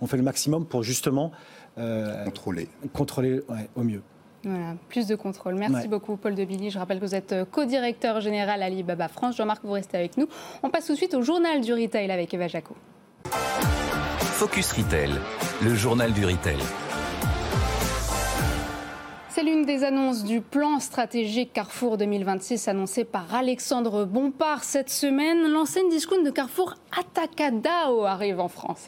on 0.00 0.06
fait 0.06 0.16
le 0.16 0.22
maximum 0.22 0.66
pour 0.66 0.82
justement 0.82 1.32
euh, 1.78 2.24
contrôler, 2.24 2.68
contrôler 2.92 3.40
au 3.74 3.82
mieux. 3.82 4.02
Voilà, 4.44 4.76
plus 4.88 5.06
de 5.06 5.16
contrôle. 5.16 5.56
Merci 5.56 5.88
beaucoup, 5.88 6.16
Paul 6.16 6.34
de 6.34 6.44
Billy. 6.44 6.70
Je 6.70 6.78
rappelle 6.78 7.00
que 7.00 7.04
vous 7.04 7.14
êtes 7.14 7.32
euh, 7.32 7.44
co-directeur 7.44 8.20
général 8.20 8.62
Alibaba 8.62 9.08
France. 9.08 9.36
Jean-Marc, 9.36 9.64
vous 9.64 9.72
restez 9.72 9.96
avec 9.96 10.16
nous. 10.16 10.28
On 10.62 10.70
passe 10.70 10.86
tout 10.86 10.92
de 10.92 10.96
suite 10.96 11.14
au 11.14 11.22
journal 11.22 11.60
du 11.60 11.72
retail 11.72 12.10
avec 12.10 12.32
Eva 12.32 12.46
Jaco. 12.46 12.76
Focus 14.20 14.72
Retail, 14.72 15.10
le 15.62 15.74
journal 15.74 16.12
du 16.12 16.24
retail. 16.24 16.58
L'une 19.58 19.66
des 19.66 19.82
annonces 19.82 20.22
du 20.22 20.40
plan 20.40 20.78
stratégique 20.78 21.52
Carrefour 21.52 21.96
2026 21.96 22.68
annoncé 22.68 23.02
par 23.02 23.34
Alexandre 23.34 24.04
Bompard 24.04 24.62
cette 24.62 24.88
semaine. 24.88 25.50
L'enseigne 25.50 25.88
discount 25.88 26.22
de 26.22 26.30
Carrefour 26.30 26.76
Atacadao 26.96 28.04
arrive 28.04 28.38
en 28.38 28.46
France. 28.46 28.86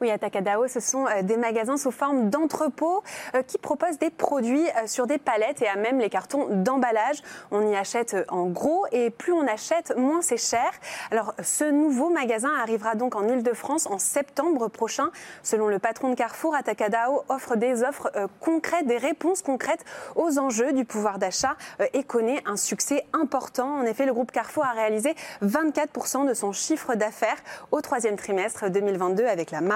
Oui, 0.00 0.10
à 0.10 0.18
Takadao, 0.18 0.68
ce 0.68 0.80
sont 0.80 1.06
euh, 1.06 1.22
des 1.22 1.36
magasins 1.36 1.76
sous 1.76 1.90
forme 1.90 2.30
d'entrepôts 2.30 3.02
euh, 3.34 3.42
qui 3.42 3.58
proposent 3.58 3.98
des 3.98 4.10
produits 4.10 4.66
euh, 4.68 4.86
sur 4.86 5.06
des 5.06 5.18
palettes 5.18 5.62
et 5.62 5.68
à 5.68 5.76
même 5.76 5.98
les 5.98 6.10
cartons 6.10 6.46
d'emballage. 6.50 7.22
On 7.50 7.66
y 7.66 7.76
achète 7.76 8.16
en 8.28 8.46
gros 8.46 8.86
et 8.92 9.10
plus 9.10 9.32
on 9.32 9.46
achète, 9.46 9.96
moins 9.96 10.22
c'est 10.22 10.36
cher. 10.36 10.70
Alors, 11.10 11.34
ce 11.42 11.64
nouveau 11.64 12.10
magasin 12.10 12.50
arrivera 12.60 12.94
donc 12.94 13.16
en 13.16 13.26
Ile-de-France 13.28 13.86
en 13.86 13.98
septembre 13.98 14.68
prochain. 14.68 15.08
Selon 15.42 15.68
le 15.68 15.78
patron 15.78 16.10
de 16.10 16.14
Carrefour, 16.14 16.54
Atacadao 16.54 17.24
offre 17.28 17.56
des 17.56 17.82
offres 17.82 18.10
concrètes, 18.40 18.86
des 18.86 18.98
réponses 18.98 19.42
concrètes 19.42 19.84
aux 20.14 20.38
enjeux 20.38 20.72
du 20.72 20.84
pouvoir 20.84 21.18
d'achat 21.18 21.56
et 21.92 22.02
connaît 22.02 22.42
un 22.46 22.56
succès 22.56 23.06
important. 23.12 23.78
En 23.78 23.82
effet, 23.82 24.06
le 24.06 24.12
groupe 24.12 24.32
Carrefour 24.32 24.64
a 24.64 24.72
réalisé 24.72 25.14
24% 25.42 26.26
de 26.26 26.34
son 26.34 26.52
chiffre 26.52 26.94
d'affaires 26.94 27.36
au 27.70 27.80
troisième 27.80 28.16
trimestre 28.16 28.70
2022 28.70 29.26
avec 29.26 29.50
la 29.50 29.60
marque. 29.60 29.75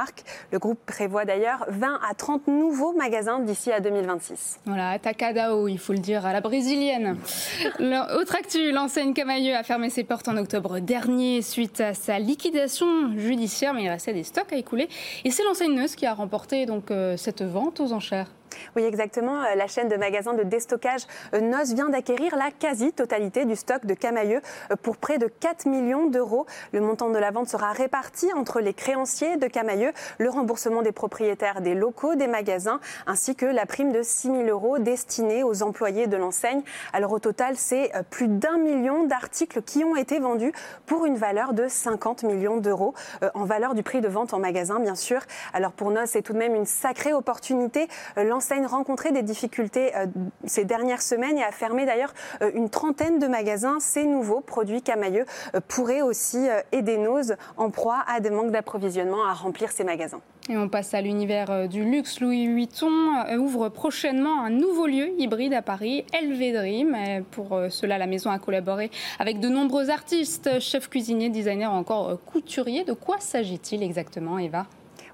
Le 0.53 0.59
groupe 0.59 0.79
prévoit 0.87 1.25
d'ailleurs 1.25 1.65
20 1.69 2.01
à 2.09 2.15
30 2.15 2.47
nouveaux 2.49 2.93
magasins 2.93 3.41
d'ici 3.41 3.73
à 3.73 3.81
2026. 3.81 4.61
Voilà, 4.67 4.99
Takadao, 4.99 5.69
il 5.69 5.79
faut 5.79 5.93
le 5.93 5.99
dire, 5.99 6.27
à 6.27 6.33
la 6.33 6.41
brésilienne. 6.41 7.17
Autre 7.79 8.37
actu, 8.37 8.73
l'enseigne 8.73 9.13
Camailleux 9.15 9.55
a 9.55 9.63
fermé 9.63 9.91
ses 9.91 10.05
portes 10.05 10.29
en 10.29 10.37
octobre 10.37 10.79
dernier 10.79 11.43
suite 11.43 11.81
à 11.81 11.95
sa 11.95 12.19
liquidation 12.19 13.17
judiciaire, 13.17 13.75
mais 13.75 13.85
il 13.85 13.89
restait 13.89 14.15
des 14.15 14.25
stocks 14.25 14.53
à 14.53 14.57
écouler. 14.57 14.89
Et 15.25 15.31
c'est 15.31 15.45
l'enseigne 15.45 15.75
Neus 15.75 15.95
qui 15.97 16.07
a 16.07 16.15
remporté 16.15 16.67
donc 16.67 16.91
euh, 16.91 17.17
cette 17.17 17.43
vente 17.43 17.81
aux 17.81 17.93
enchères. 17.93 18.31
Oui, 18.77 18.85
exactement. 18.85 19.43
Euh, 19.43 19.55
la 19.55 19.67
chaîne 19.67 19.89
de 19.89 19.97
magasins 19.97 20.35
de 20.35 20.43
déstockage 20.43 21.03
euh, 21.35 21.41
NOS 21.41 21.75
vient 21.75 21.89
d'acquérir 21.89 22.37
la 22.37 22.51
quasi-totalité 22.51 23.45
du 23.45 23.57
stock 23.57 23.87
de 23.87 23.95
Camailleux 23.95 24.41
euh, 24.71 24.77
pour 24.81 24.97
près 24.97 25.19
de 25.19 25.27
4 25.27 25.67
millions 25.67 26.07
d'euros. 26.07 26.47
Le 26.73 26.81
montant 26.81 27.11
de 27.11 27.19
la 27.19 27.31
vente 27.31 27.49
sera 27.49 27.73
réparti 27.73 28.33
entre 28.35 28.61
les 28.61 28.75
créanciers 28.75 29.37
de 29.37 29.47
Camailleux, 29.47 29.93
le 30.19 30.31
remboursement 30.31 30.83
des 30.83 30.93
propriétaires 30.93 31.61
des 31.61 31.75
locaux 31.75 32.15
des 32.15 32.27
magasins, 32.27 32.81
ainsi 33.07 33.35
que 33.35 33.47
la 33.47 33.67
prime 33.67 33.93
de 33.93 34.03
6 34.03 34.29
000 34.29 34.43
euros 34.45 34.79
destinée 34.79 35.43
aux 35.43 35.63
employés 35.63 36.07
de 36.07 36.17
l'enseigne. 36.17 36.63
Alors 36.93 37.13
au 37.13 37.19
total, 37.19 37.57
c'est 37.57 37.93
plus 38.11 38.29
d'un 38.29 38.59
million 38.59 39.05
d'articles 39.05 39.63
qui 39.63 39.85
ont 39.85 39.97
été 39.97 40.19
vendus 40.19 40.53
pour 40.87 41.07
une 41.07 41.17
valeur 41.17 41.53
de 41.53 41.69
50 41.69 42.23
millions 42.23 42.59
d'euros, 42.59 42.95
en 43.35 43.45
valeur 43.45 43.75
du 43.75 43.83
prix 43.83 44.01
de 44.01 44.09
vente 44.09 44.35
en 44.35 44.39
magasin, 44.39 44.81
bien 44.81 44.95
sûr. 44.95 45.21
Alors 45.53 45.73
pour 45.73 45.91
NOS, 45.91 46.07
c'est 46.07 46.23
tout 46.23 46.33
de 46.33 46.39
même 46.39 46.55
une 46.55 46.67
sacrée 46.67 47.13
opportunité 47.13 47.89
l'enseigne 48.17 48.50
rencontré 48.67 49.13
des 49.13 49.23
difficultés 49.23 49.95
euh, 49.97 50.07
ces 50.45 50.65
dernières 50.65 51.03
semaines 51.03 51.39
et 51.39 51.43
a 51.43 51.53
fermé 51.53 51.87
d'ailleurs 51.87 52.13
euh, 52.43 52.51
une 52.55 52.69
trentaine 52.69 53.19
de 53.19 53.27
magasins. 53.27 53.79
Ces 53.81 54.05
nouveaux 54.05 54.41
produits 54.41 54.83
Camailleux 54.83 55.25
euh, 55.55 55.61
pourraient 55.67 56.03
aussi 56.03 56.39
aider 56.73 56.99
Nose 56.99 57.37
en 57.57 57.71
proie 57.71 58.05
à 58.07 58.21
des 58.21 58.31
manques 58.31 58.51
d'approvisionnement 58.51 59.25
à 59.25 59.33
remplir 59.33 59.71
ces 59.71 59.85
magasins. 59.85 60.21
Et 60.49 60.57
on 60.57 60.69
passe 60.69 60.95
à 60.95 61.01
l'univers 61.01 61.69
du 61.69 61.85
luxe. 61.85 62.21
Louis 62.21 62.47
Vuitton 62.49 62.91
ouvre 63.39 63.69
prochainement 63.69 64.43
un 64.43 64.51
nouveau 64.51 64.87
lieu 64.87 65.11
hybride 65.19 65.53
à 65.53 65.63
Paris, 65.63 66.05
LV 66.21 66.53
Dream. 66.55 66.97
Pour 67.31 67.61
cela, 67.69 67.99
la 67.99 68.07
maison 68.07 68.31
a 68.31 68.39
collaboré 68.39 68.91
avec 69.21 69.39
de 69.39 69.49
nombreux 69.49 69.91
artistes, 69.91 70.59
chefs 70.59 70.89
cuisiniers, 70.89 71.29
designers, 71.29 71.67
encore 71.67 72.19
couturiers. 72.25 72.85
De 72.85 72.95
quoi 72.95 73.21
s'agit-il 73.21 73.83
exactement, 73.83 74.39
Eva? 74.39 74.67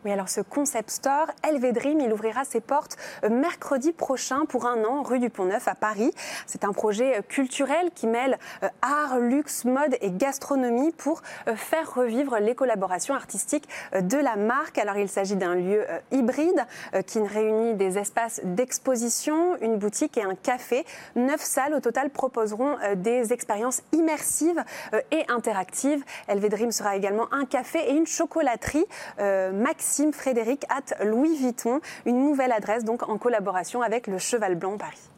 Oui, 0.07 0.13
alors 0.13 0.29
ce 0.29 0.41
concept 0.41 0.91
store, 0.91 1.27
LV 1.43 1.73
Dream, 1.73 1.99
il 1.99 2.13
ouvrira 2.13 2.45
ses 2.45 2.61
portes 2.61 2.97
euh, 3.25 3.29
mercredi 3.29 3.91
prochain 3.91 4.45
pour 4.47 4.65
un 4.67 4.85
an, 4.85 5.03
rue 5.03 5.19
du 5.19 5.31
Pont-Neuf 5.31 5.67
à 5.67 5.75
Paris. 5.75 6.13
C'est 6.47 6.63
un 6.63 6.71
projet 6.71 7.19
euh, 7.19 7.23
culturel 7.23 7.91
qui 7.93 8.07
mêle 8.07 8.39
euh, 8.63 8.69
art, 8.83 9.19
luxe, 9.19 9.65
mode 9.65 9.97
et 10.01 10.13
gastronomie 10.13 10.93
pour 10.93 11.23
faire 11.57 11.93
revivre 11.93 12.39
les 12.39 12.55
collaborations 12.55 13.17
artistiques 13.17 13.69
de 14.01 14.17
la 14.17 14.37
marque. 14.37 14.79
Alors 14.79 14.97
il 14.97 15.09
s'agit 15.09 15.35
d'un 15.35 15.57
lieu 15.57 15.85
hybride 16.13 16.65
qui 17.07 17.19
réunit 17.21 17.75
des 17.75 17.99
espaces 17.99 18.41
d'exposition, 18.45 19.57
une 19.61 19.77
boutique 19.77 20.17
et 20.19 20.23
un 20.23 20.37
café. 20.37 20.85
Neuf 21.17 21.41
salles 21.41 21.75
au 21.75 21.81
total 21.81 22.11
proposeront 22.11 22.77
des 22.95 23.33
expériences 23.33 23.83
immersives 23.93 24.63
et 25.11 25.25
interactives. 25.29 26.05
LV 26.29 26.49
Dream 26.49 26.71
sera 26.71 26.97
également 26.97 27.27
un 27.33 27.45
café 27.45 27.91
et 27.91 27.95
une 27.95 28.07
chocolaterie. 28.07 28.87
Frédéric 30.13 30.65
at 30.69 31.05
Louis 31.05 31.37
Vuitton. 31.37 31.81
Une 32.05 32.25
nouvelle 32.25 32.53
adresse 32.53 32.85
donc 32.85 33.09
en 33.09 33.19
collaboration 33.19 33.83
avec 33.83 34.07
le 34.07 34.19
Cheval 34.19 34.55
Blanc 34.55 34.77
Paris. 34.77 35.11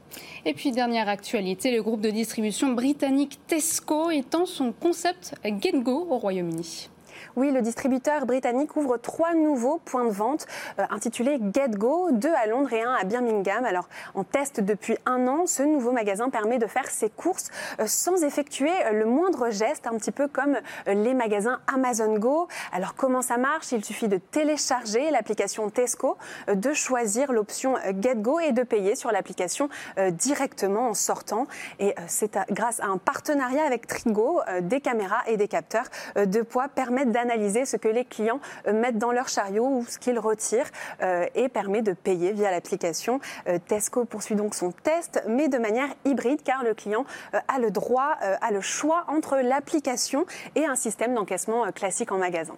Et 0.45 0.55
puis 0.55 0.73
dernière 0.73 1.09
actualité, 1.09 1.71
le 1.71 1.83
groupe 1.83 2.01
de 2.01 2.11
distribution 2.11 2.73
britannique 2.73 3.39
Tesco 3.47 4.11
étend 4.11 4.47
son 4.47 4.73
concept 4.73 5.35
GetGo 5.45 6.07
au 6.11 6.19
Royaume-Uni. 6.19 6.89
Oui, 7.37 7.51
le 7.51 7.63
distributeur 7.63 8.27
britannique 8.27 8.77
ouvre 8.77 8.97
trois 8.97 9.35
nouveaux 9.35 9.79
points 9.79 10.05
de 10.05 10.11
vente 10.11 10.47
euh, 10.79 10.85
intitulés 10.91 11.39
GetGo, 11.55 12.11
deux 12.13 12.33
à 12.35 12.47
Londres 12.47 12.73
et 12.73 12.83
un 12.83 12.93
à 12.93 13.05
Birmingham. 13.05 13.65
Alors, 13.65 13.89
en 14.15 14.25
test 14.25 14.61
depuis 14.61 14.97
un 15.07 15.27
an, 15.27 15.47
ce 15.47 15.63
nouveau 15.63 15.93
magasin 15.93 16.31
permet 16.31 16.59
de 16.59 16.67
faire 16.67 16.89
ses 16.89 17.11
courses 17.11 17.51
euh, 17.81 17.87
sans 17.87 18.25
effectuer 18.25 18.71
euh, 18.87 18.93
le 18.93 19.07
moindre 19.07 19.51
geste, 19.51 19.87
un 19.87 19.97
petit 19.97 20.11
peu 20.11 20.29
comme 20.29 20.59
les 20.87 21.15
magasins 21.15 21.61
Amazon 21.73 22.19
Go. 22.19 22.49
Alors, 22.73 22.95
comment 22.95 23.23
ça 23.23 23.37
marche? 23.37 23.73
Il 23.73 23.85
suffit 23.85 24.09
de 24.09 24.17
télécharger 24.17 25.11
l'application 25.11 25.71
Tesco, 25.71 26.17
de 26.53 26.73
choisir 26.73 27.33
l'option 27.33 27.75
GetGo 28.01 28.41
et 28.41 28.53
de 28.53 28.63
payer 28.63 28.97
sur 28.97 29.13
l'application 29.13 29.69
directement 30.13 30.89
en 30.89 30.95
sortant. 30.95 31.47
Et 31.79 31.95
c'est 32.07 32.39
grâce 32.51 32.81
à 32.81 32.87
un 32.87 32.99
partenariat 32.99 33.65
avec 33.65 33.87
Trigo, 33.87 34.41
des 34.63 34.81
caméras 34.81 35.23
et 35.27 35.37
des 35.37 35.49
capteurs 35.49 35.87
de 36.17 36.43
poids 36.43 36.69
permettent 36.69 37.08
d'analyser 37.13 37.39
analyser 37.39 37.65
ce 37.67 37.77
que 37.77 37.89
les 37.89 38.05
clients 38.05 38.41
euh, 38.67 38.73
mettent 38.73 38.99
dans 38.99 39.13
leur 39.13 39.29
chariot 39.29 39.67
ou 39.67 39.87
ce 39.89 39.99
qu'ils 39.99 40.19
retirent 40.19 40.71
euh, 41.03 41.27
et 41.35 41.49
permet 41.49 41.83
de 41.83 41.93
payer 41.93 42.33
via 42.33 42.51
l'application. 42.51 43.21
Euh, 43.47 43.59
Tesco 43.67 44.05
poursuit 44.05 44.35
donc 44.35 44.55
son 44.55 44.73
test, 44.73 45.23
mais 45.29 45.49
de 45.49 45.59
manière 45.59 45.89
hybride 46.05 46.43
car 46.43 46.65
le 46.65 46.75
client 46.75 47.05
a 47.33 47.59
le 47.59 47.71
droit, 47.71 48.17
a 48.21 48.51
le 48.51 48.61
choix 48.61 49.05
entre 49.09 49.37
l'application 49.37 50.27
et 50.55 50.65
un 50.65 50.77
système 50.77 51.15
d'encaissement 51.15 51.71
classique 51.73 52.13
en 52.13 52.19
magasin. 52.19 52.57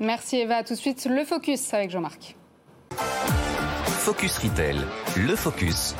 Merci 0.00 0.40
Eva. 0.40 0.62
Tout 0.62 0.74
de 0.74 0.78
suite, 0.78 1.06
le 1.06 1.24
focus 1.24 1.72
avec 1.74 1.90
Jean-Marc. 1.90 2.36
Focus 3.86 4.38
Retail, 4.38 4.78
le 5.16 5.36
focus. 5.36 5.94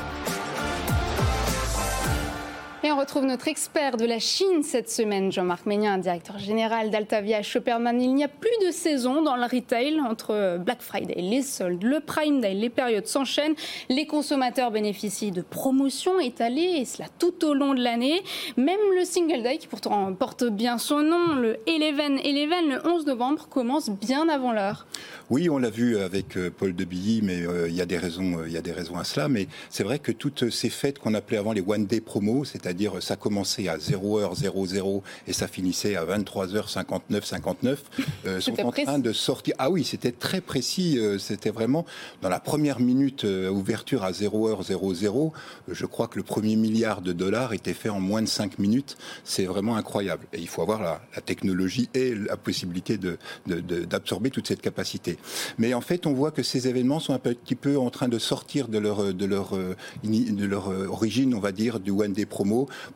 On 2.91 2.97
retrouve 2.97 3.27
notre 3.27 3.49
expert 3.49 3.99
de 3.99 4.07
la 4.07 4.19
Chine 4.19 4.63
cette 4.63 4.89
semaine, 4.89 5.31
Jean-Marc 5.31 5.67
Ménien, 5.67 5.99
directeur 5.99 6.39
général 6.39 6.91
d'Altavia 6.91 7.43
Shopperman. 7.43 8.01
Il 8.01 8.15
n'y 8.15 8.25
a 8.25 8.29
plus 8.29 8.51
de 8.67 8.71
saison 8.71 9.21
dans 9.21 9.37
le 9.37 9.43
retail 9.43 10.01
entre 10.01 10.59
Black 10.59 10.81
Friday, 10.81 11.21
les 11.21 11.43
soldes, 11.43 11.83
le 11.83 12.01
Prime 12.01 12.41
Day, 12.41 12.55
les 12.55 12.71
périodes 12.71 13.07
s'enchaînent. 13.07 13.55
Les 13.91 14.07
consommateurs 14.07 14.71
bénéficient 14.71 15.33
de 15.33 15.43
promotions 15.43 16.19
étalées 16.19 16.79
et 16.79 16.85
cela 16.87 17.09
tout 17.19 17.45
au 17.45 17.53
long 17.53 17.75
de 17.75 17.83
l'année. 17.83 18.23
Même 18.57 18.81
le 18.99 19.05
Single 19.05 19.43
Day, 19.43 19.59
qui 19.59 19.67
pourtant 19.67 20.13
porte 20.15 20.45
bien 20.45 20.79
son 20.79 21.01
nom, 21.01 21.35
le 21.35 21.59
Eleven 21.67 22.19
Eleven, 22.19 22.71
le 22.71 22.87
11 22.87 23.05
novembre, 23.07 23.49
commence 23.49 23.91
bien 23.91 24.29
avant 24.31 24.53
l'heure. 24.53 24.87
Oui, 25.31 25.51
on 25.51 25.59
l'a 25.59 25.69
vu 25.69 25.99
avec 25.99 26.39
euh, 26.39 26.51
Paul 26.51 26.75
Debilly, 26.75 27.21
mais 27.23 27.43
euh, 27.43 27.65
euh, 27.65 27.69
il 27.69 27.75
y 27.75 27.83
a 27.83 27.87
des 27.87 27.99
raisons 27.99 28.97
à 28.99 29.05
cela. 29.05 29.29
Mais 29.29 29.47
c'est 29.69 29.85
vrai 29.85 29.99
que 29.99 30.11
toutes 30.11 30.49
ces 30.49 30.71
fêtes 30.71 30.99
qu'on 30.99 31.13
appelait 31.13 31.37
avant 31.37 31.53
les 31.53 31.61
one 31.61 31.85
day 31.85 32.01
promos, 32.01 32.47
c'est-à-dire 32.47 32.78
ça 33.01 33.17
commençait 33.17 33.69
à 33.69 33.79
0h00 33.79 35.03
et 35.27 35.33
ça 35.33 35.49
finissait 35.49 35.97
à 35.97 36.05
23h59 36.05 37.25
59, 37.25 37.83
sont 38.41 38.61
en 38.61 38.73
train 38.73 38.99
de 38.99 39.13
sortir. 39.13 39.55
Ah 39.59 39.71
oui, 39.71 39.85
c'était 39.85 40.13
très 40.13 40.41
précis. 40.41 40.99
c'était 41.19 41.51
vraiment 41.51 41.85
dans 42.23 42.29
la 42.29 42.41
première 42.41 42.81
minute 42.81 43.25
ouverture 43.25 44.05
à 44.05 44.13
0h00. 44.13 45.33
Je 45.69 45.87
crois 45.87 46.09
que 46.09 46.17
le 46.17 46.23
premier 46.23 46.57
milliard 46.57 47.03
de 47.03 47.13
dollars 47.13 47.53
était 47.53 47.75
fait 47.75 47.89
en 47.89 48.01
moins 48.01 48.23
de 48.23 48.29
5 48.29 48.59
minutes. 48.59 48.97
C'est 49.25 49.45
vraiment 49.45 49.77
incroyable. 49.77 50.27
Et 50.33 50.39
il 50.39 50.49
faut 50.49 50.63
avoir 50.63 50.83
la, 50.83 51.01
technologie 51.25 51.89
et 51.95 52.15
la 52.15 52.37
possibilité 52.37 52.99
d'absorber 53.47 54.31
de, 54.31 54.35
toute 54.35 54.47
cette 54.47 54.61
capacité. 54.61 55.19
Mais 55.59 55.75
en 55.75 55.81
fait, 55.81 56.07
on 56.07 56.13
voit 56.13 56.31
que 56.31 56.43
ces 56.43 56.69
événements 56.69 57.01
sont 57.01 57.13
un 57.13 57.19
petit 57.19 57.55
peu 57.55 57.79
en 57.79 57.91
train 57.91 58.09
de 58.09 58.19
sortir 58.19 58.69
de 58.69 58.79
leur, 58.79 59.13
de 59.13 59.27
leur, 59.27 59.57
de 60.05 60.47
leur 60.47 60.69
origine, 60.91 61.35
on 61.35 61.41
va 61.41 61.53
dire, 61.53 61.81
du 61.81 61.91
one 61.91 62.13
day 62.13 62.27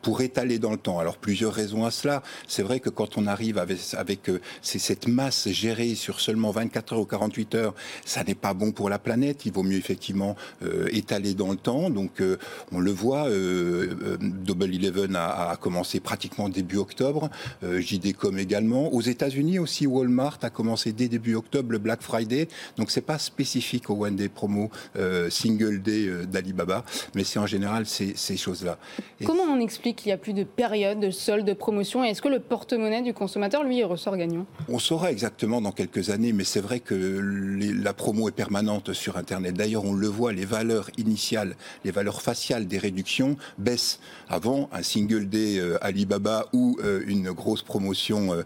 pour 0.01 0.21
étaler 0.21 0.59
dans 0.59 0.71
le 0.71 0.77
temps. 0.77 0.99
Alors, 0.99 1.17
plusieurs 1.17 1.53
raisons 1.53 1.85
à 1.85 1.91
cela. 1.91 2.23
C'est 2.47 2.63
vrai 2.63 2.79
que 2.79 2.89
quand 2.89 3.17
on 3.17 3.27
arrive 3.27 3.57
avec, 3.57 3.79
avec 3.93 4.29
euh, 4.29 4.39
cette 4.61 5.07
masse 5.07 5.49
gérée 5.49 5.95
sur 5.95 6.19
seulement 6.19 6.51
24 6.51 6.93
heures 6.93 6.99
ou 6.99 7.05
48 7.05 7.55
heures, 7.55 7.75
ça 8.05 8.23
n'est 8.23 8.35
pas 8.35 8.53
bon 8.53 8.71
pour 8.71 8.89
la 8.89 8.99
planète. 8.99 9.45
Il 9.45 9.51
vaut 9.51 9.63
mieux 9.63 9.77
effectivement 9.77 10.35
euh, 10.63 10.87
étaler 10.91 11.33
dans 11.33 11.51
le 11.51 11.57
temps. 11.57 11.89
Donc, 11.89 12.21
euh, 12.21 12.37
on 12.71 12.79
le 12.79 12.91
voit, 12.91 13.27
Double 13.29 14.73
Eleven 14.73 15.15
a, 15.15 15.49
a, 15.51 15.55
commencé 15.57 15.99
pratiquement 15.99 16.49
début 16.49 16.77
octobre, 16.77 17.29
JDCom 17.61 18.37
également. 18.37 18.93
Aux 18.93 19.01
États-Unis 19.01 19.59
aussi, 19.59 19.87
Walmart 19.87 20.39
a 20.41 20.49
commencé 20.49 20.91
dès 20.91 21.07
début 21.07 21.35
octobre 21.35 21.71
le 21.71 21.77
Black 21.77 22.01
Friday. 22.01 22.47
Donc 22.77 22.91
c'est 22.91 23.01
pas 23.01 23.17
spécifique 23.17 23.89
au 23.89 24.05
One 24.05 24.15
Day 24.15 24.29
Promo 24.29 24.69
euh, 24.95 25.29
Single 25.29 25.81
Day 25.81 26.07
euh, 26.07 26.25
d'Alibaba, 26.25 26.83
mais 27.15 27.23
c'est 27.23 27.39
en 27.39 27.47
général 27.47 27.85
ces, 27.85 28.13
choses-là. 28.37 28.77
Comment 29.25 29.43
on 29.43 29.59
explique 29.63 29.97
qu'il 29.97 30.09
n'y 30.09 30.13
a 30.13 30.17
plus 30.17 30.33
de 30.33 30.43
période 30.43 30.99
de 30.99 31.11
solde, 31.11 31.45
de 31.45 31.53
promotion 31.53 32.03
Est-ce 32.03 32.21
que 32.21 32.27
le 32.27 32.39
porte-monnaie 32.39 33.01
du 33.01 33.13
consommateur, 33.13 33.63
lui, 33.63 33.83
ressort 33.83 34.17
gagnant? 34.17 34.45
On 34.69 34.79
saura 34.79 35.11
exactement 35.11 35.61
dans 35.61 35.71
quelques 35.71 36.09
années, 36.09 36.33
mais 36.33 36.43
c'est 36.43 36.61
vrai 36.61 36.79
que 36.79 36.95
la 36.95 37.93
promo 37.93 38.27
est 38.29 38.33
permanente 38.33 38.93
sur 38.93 39.17
Internet. 39.17 39.55
D'ailleurs, 39.55 39.85
on 39.85 39.93
le 39.93 40.07
voit, 40.07 40.33
les 40.33 40.45
valeurs 40.45 40.89
initiales, 40.97 41.55
les 41.83 41.91
valeurs 41.91 42.21
faciales 42.21 42.67
des 42.67 42.77
réductions 42.77 43.37
baissent. 43.57 43.99
Avant, 44.29 44.69
un 44.71 44.83
Single 44.83 45.27
Day 45.27 45.59
euh, 45.59 45.77
Alibaba 45.81 46.45
ou 46.53 46.77
une 47.07 47.31
grosse 47.31 47.61
promotion 47.61 48.43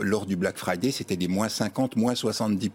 lors 0.00 0.26
du 0.26 0.36
Black 0.36 0.56
Friday, 0.56 0.90
c'était 0.90 1.16
des 1.16 1.28
moins 1.28 1.48
50, 1.48 1.96
moins 1.96 2.14
70 2.14 2.70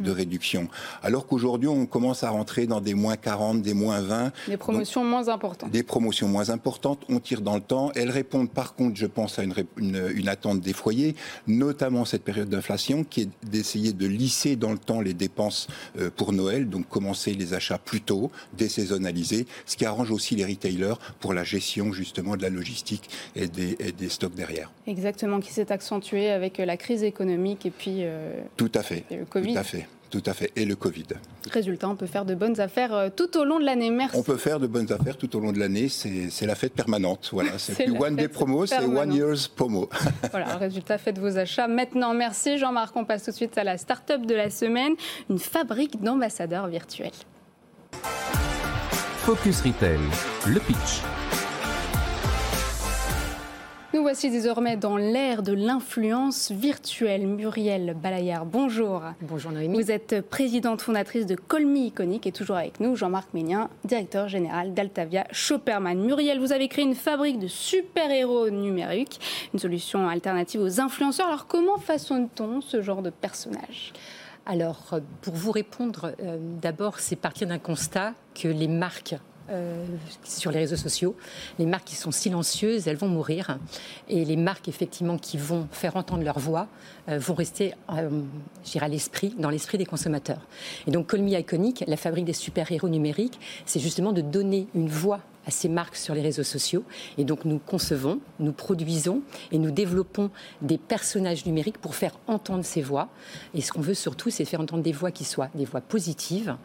de 0.00 0.10
réduction. 0.10 0.68
Alors 1.02 1.26
qu'aujourd'hui, 1.26 1.68
on 1.68 1.86
commence 1.86 2.22
à 2.22 2.30
rentrer 2.30 2.66
dans 2.66 2.80
des 2.80 2.94
moins 2.94 3.16
40, 3.16 3.62
des 3.62 3.74
moins 3.74 4.00
20. 4.00 4.32
Des 4.48 4.56
promotions 4.56 5.04
moins 5.04 5.28
importantes. 5.28 5.70
Des 5.70 5.82
promotions 5.82 6.28
moins 6.28 6.50
importantes. 6.50 7.00
On 7.08 7.20
tire 7.20 7.40
dans 7.40 7.54
le 7.54 7.60
temps. 7.60 7.92
Elles 7.94 8.10
répondent 8.10 8.50
par 8.50 8.74
contre, 8.74 8.96
je 8.96 9.06
pense, 9.06 9.38
à 9.38 9.42
une, 9.44 9.54
une, 9.76 10.28
attente 10.28 10.60
des 10.60 10.72
foyers, 10.72 11.14
notamment 11.46 12.04
cette 12.04 12.22
période 12.22 12.48
d'inflation 12.48 13.04
qui 13.04 13.22
est 13.22 13.28
d'essayer 13.44 13.92
de 13.92 14.06
lisser 14.06 14.56
dans 14.56 14.72
le 14.72 14.78
temps 14.78 15.00
les 15.00 15.14
dépenses 15.14 15.68
euh, 15.98 16.10
pour 16.14 16.32
Noël, 16.32 16.68
donc 16.68 16.88
commencer 16.88 17.34
les 17.34 17.54
achats 17.54 17.78
plus 17.78 18.00
tôt, 18.00 18.30
désaisonnaliser, 18.56 19.46
ce 19.66 19.76
qui 19.76 19.84
arrange 19.84 20.10
aussi 20.10 20.34
les 20.36 20.44
retailers 20.44 20.94
pour 21.20 21.32
la 21.32 21.44
gestion 21.44 21.92
justement 21.92 22.36
de 22.36 22.42
la 22.42 22.50
logistique 22.50 23.08
et 23.34 23.46
des, 23.46 23.76
des 23.76 24.08
stocks 24.08 24.34
derrière. 24.34 24.72
Exactement, 24.86 25.40
qui 25.40 25.52
s'est 25.52 25.72
accentué 25.72 26.30
avec 26.30 26.58
la 26.58 26.76
crise 26.76 27.02
économique 27.02 27.66
et 27.66 27.70
puis... 27.70 27.98
Euh, 28.00 28.40
Tout 28.56 28.72
à 28.74 28.82
fait. 28.82 29.04
Tout 29.08 29.38
à 29.56 29.62
fait. 29.62 29.86
Tout 30.10 30.22
à 30.26 30.34
fait. 30.34 30.52
Et 30.56 30.64
le 30.64 30.76
Covid. 30.76 31.06
Résultat, 31.50 31.88
on 31.88 31.96
peut 31.96 32.06
faire 32.06 32.24
de 32.24 32.34
bonnes 32.34 32.60
affaires 32.60 32.94
euh, 32.94 33.08
tout 33.14 33.36
au 33.36 33.44
long 33.44 33.58
de 33.58 33.64
l'année. 33.64 33.90
Merci. 33.90 34.16
On 34.16 34.22
peut 34.22 34.36
faire 34.36 34.60
de 34.60 34.66
bonnes 34.66 34.90
affaires 34.92 35.16
tout 35.16 35.34
au 35.36 35.40
long 35.40 35.52
de 35.52 35.58
l'année. 35.58 35.88
C'est 35.88 36.46
la 36.46 36.54
fête 36.54 36.72
permanente. 36.72 37.30
Voilà. 37.32 37.58
C'est 37.58 37.74
plus 37.74 37.98
one 37.98 38.16
day 38.16 38.28
promo, 38.28 38.66
c'est 38.66 38.84
one 38.84 39.12
year's 39.12 39.48
promo. 39.48 39.88
voilà, 40.30 40.56
résultat, 40.56 40.98
faites 40.98 41.18
vos 41.18 41.38
achats 41.38 41.68
maintenant. 41.68 42.14
Merci 42.14 42.58
Jean-Marc. 42.58 42.94
On 42.96 43.04
passe 43.04 43.24
tout 43.24 43.30
de 43.30 43.36
suite 43.36 43.58
à 43.58 43.64
la 43.64 43.78
start-up 43.78 44.24
de 44.24 44.34
la 44.34 44.50
semaine, 44.50 44.94
une 45.30 45.38
fabrique 45.38 46.02
d'ambassadeurs 46.02 46.68
virtuels. 46.68 47.10
Focus 49.24 49.62
Retail, 49.62 49.98
le 50.46 50.60
pitch. 50.60 51.02
Nous 53.96 54.02
voici 54.02 54.30
désormais 54.30 54.76
dans 54.76 54.98
l'ère 54.98 55.42
de 55.42 55.54
l'influence 55.54 56.52
virtuelle. 56.52 57.26
Muriel 57.26 57.96
Balayard, 57.98 58.44
bonjour. 58.44 59.00
Bonjour 59.22 59.52
Noémie. 59.52 59.82
Vous 59.82 59.90
êtes 59.90 60.20
présidente 60.20 60.82
fondatrice 60.82 61.24
de 61.24 61.34
Colmi 61.34 61.86
Iconique 61.86 62.26
et 62.26 62.32
toujours 62.32 62.56
avec 62.56 62.78
nous 62.78 62.94
Jean-Marc 62.94 63.32
Ménien, 63.32 63.70
directeur 63.86 64.28
général 64.28 64.74
d'Altavia 64.74 65.26
Shopperman. 65.30 65.98
Muriel, 65.98 66.38
vous 66.40 66.52
avez 66.52 66.68
créé 66.68 66.84
une 66.84 66.94
fabrique 66.94 67.38
de 67.38 67.46
super-héros 67.46 68.50
numériques, 68.50 69.18
une 69.54 69.60
solution 69.60 70.06
alternative 70.06 70.60
aux 70.60 70.78
influenceurs. 70.78 71.28
Alors 71.28 71.46
comment 71.46 71.78
façonne-t-on 71.78 72.60
ce 72.60 72.82
genre 72.82 73.00
de 73.00 73.08
personnage? 73.08 73.94
Alors, 74.44 75.00
pour 75.22 75.34
vous 75.34 75.52
répondre, 75.52 76.12
euh, 76.22 76.36
d'abord, 76.60 77.00
c'est 77.00 77.16
partir 77.16 77.48
d'un 77.48 77.58
constat 77.58 78.12
que 78.34 78.46
les 78.46 78.68
marques 78.68 79.16
euh, 79.50 79.84
sur 80.24 80.50
les 80.50 80.58
réseaux 80.58 80.76
sociaux. 80.76 81.14
Les 81.58 81.66
marques 81.66 81.84
qui 81.84 81.94
sont 81.94 82.10
silencieuses, 82.10 82.88
elles 82.88 82.96
vont 82.96 83.08
mourir. 83.08 83.58
Et 84.08 84.24
les 84.24 84.36
marques, 84.36 84.68
effectivement, 84.68 85.18
qui 85.18 85.38
vont 85.38 85.68
faire 85.70 85.96
entendre 85.96 86.24
leur 86.24 86.38
voix, 86.38 86.66
euh, 87.08 87.18
vont 87.18 87.34
rester, 87.34 87.74
euh, 87.92 88.10
l'esprit, 88.88 89.34
dans 89.38 89.50
l'esprit 89.50 89.78
des 89.78 89.86
consommateurs. 89.86 90.40
Et 90.86 90.90
donc, 90.90 91.06
Colmy 91.06 91.34
Iconic, 91.34 91.84
la 91.86 91.96
fabrique 91.96 92.24
des 92.24 92.32
super-héros 92.32 92.88
numériques, 92.88 93.38
c'est 93.66 93.80
justement 93.80 94.12
de 94.12 94.20
donner 94.20 94.66
une 94.74 94.88
voix 94.88 95.20
à 95.46 95.50
ces 95.50 95.68
marques 95.68 95.96
sur 95.96 96.14
les 96.14 96.22
réseaux 96.22 96.42
sociaux. 96.42 96.84
Et 97.18 97.24
donc 97.24 97.44
nous 97.44 97.58
concevons, 97.58 98.20
nous 98.40 98.52
produisons 98.52 99.22
et 99.52 99.58
nous 99.58 99.70
développons 99.70 100.30
des 100.62 100.78
personnages 100.78 101.46
numériques 101.46 101.78
pour 101.78 101.94
faire 101.94 102.18
entendre 102.26 102.64
ces 102.64 102.82
voix. 102.82 103.08
Et 103.54 103.60
ce 103.60 103.72
qu'on 103.72 103.80
veut 103.80 103.94
surtout, 103.94 104.30
c'est 104.30 104.44
faire 104.44 104.60
entendre 104.60 104.82
des 104.82 104.92
voix 104.92 105.10
qui 105.10 105.24
soient 105.24 105.48
des 105.54 105.64
voix 105.64 105.80
positives, 105.80 106.56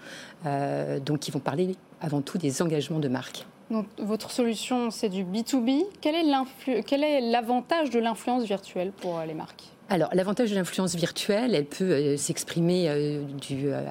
euh, 0.45 0.99
donc 0.99 1.19
qui 1.19 1.31
vont 1.31 1.39
parler 1.39 1.75
avant 2.01 2.21
tout 2.21 2.37
des 2.37 2.61
engagements 2.61 2.99
de 2.99 3.07
marque. 3.07 3.45
Donc, 3.69 3.85
votre 3.99 4.31
solution, 4.31 4.91
c'est 4.91 5.07
du 5.07 5.23
B2B. 5.23 5.85
Quel 6.01 6.15
est 6.15 7.21
l'avantage 7.21 7.89
de 7.89 7.99
l'influence 7.99 8.43
virtuelle 8.43 8.91
pour 8.91 9.21
les 9.21 9.33
marques? 9.33 9.70
Alors, 9.91 10.09
l'avantage 10.13 10.51
de 10.51 10.55
l'influence 10.55 10.95
virtuelle, 10.95 11.53
elle 11.53 11.65
peut 11.65 11.91
euh, 11.91 12.15
s'exprimer 12.15 12.87
euh, 12.87 13.23
euh, 13.51 13.81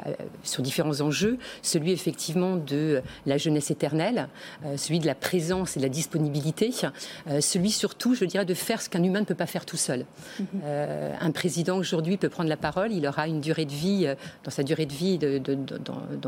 sur 0.42 0.62
différents 0.62 1.02
enjeux. 1.02 1.36
Celui, 1.60 1.92
effectivement, 1.92 2.56
de 2.56 3.02
la 3.26 3.36
jeunesse 3.36 3.70
éternelle, 3.70 4.28
celui 4.76 4.98
de 4.98 5.06
la 5.06 5.14
présence 5.14 5.76
et 5.76 5.80
de 5.80 5.84
la 5.84 5.90
disponibilité, 5.90 6.70
celui, 7.40 7.70
surtout, 7.70 8.14
je 8.14 8.24
dirais, 8.24 8.46
de 8.46 8.54
faire 8.54 8.80
ce 8.80 8.88
qu'un 8.88 9.02
humain 9.02 9.20
ne 9.20 9.24
peut 9.26 9.34
pas 9.34 9.46
faire 9.46 9.66
tout 9.66 9.76
seul. 9.76 10.06
Mhm. 10.38 10.46
un 11.20 11.30
président, 11.32 11.76
aujourd'hui, 11.76 12.16
peut 12.16 12.28
prendre 12.28 12.48
la 12.48 12.56
parole, 12.56 12.92
il 12.92 13.06
aura 13.06 13.28
une 13.28 13.40
durée 13.40 13.66
de 13.66 13.72
vie, 13.72 14.06
dans 14.44 14.50
sa 14.50 14.62
durée 14.62 14.86
de 14.86 14.92
vie 14.92 15.18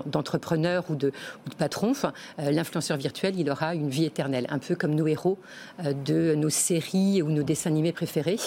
d'entrepreneur 0.06 0.85
ou, 0.90 0.94
de, 0.94 1.12
ou 1.46 1.50
de 1.50 1.54
patron. 1.54 1.92
L'influenceur 2.38 2.96
virtuel, 2.96 3.38
il 3.38 3.50
aura 3.50 3.74
une 3.74 3.88
vie 3.88 4.04
éternelle, 4.04 4.46
un 4.50 4.58
peu 4.58 4.74
comme 4.74 4.94
nos 4.94 5.06
héros 5.06 5.38
de 5.82 6.35
nos 6.35 6.50
séries 6.50 7.22
ou 7.22 7.30
nos 7.30 7.42
dessins 7.42 7.70
animés 7.70 7.92
préférés. 7.92 8.38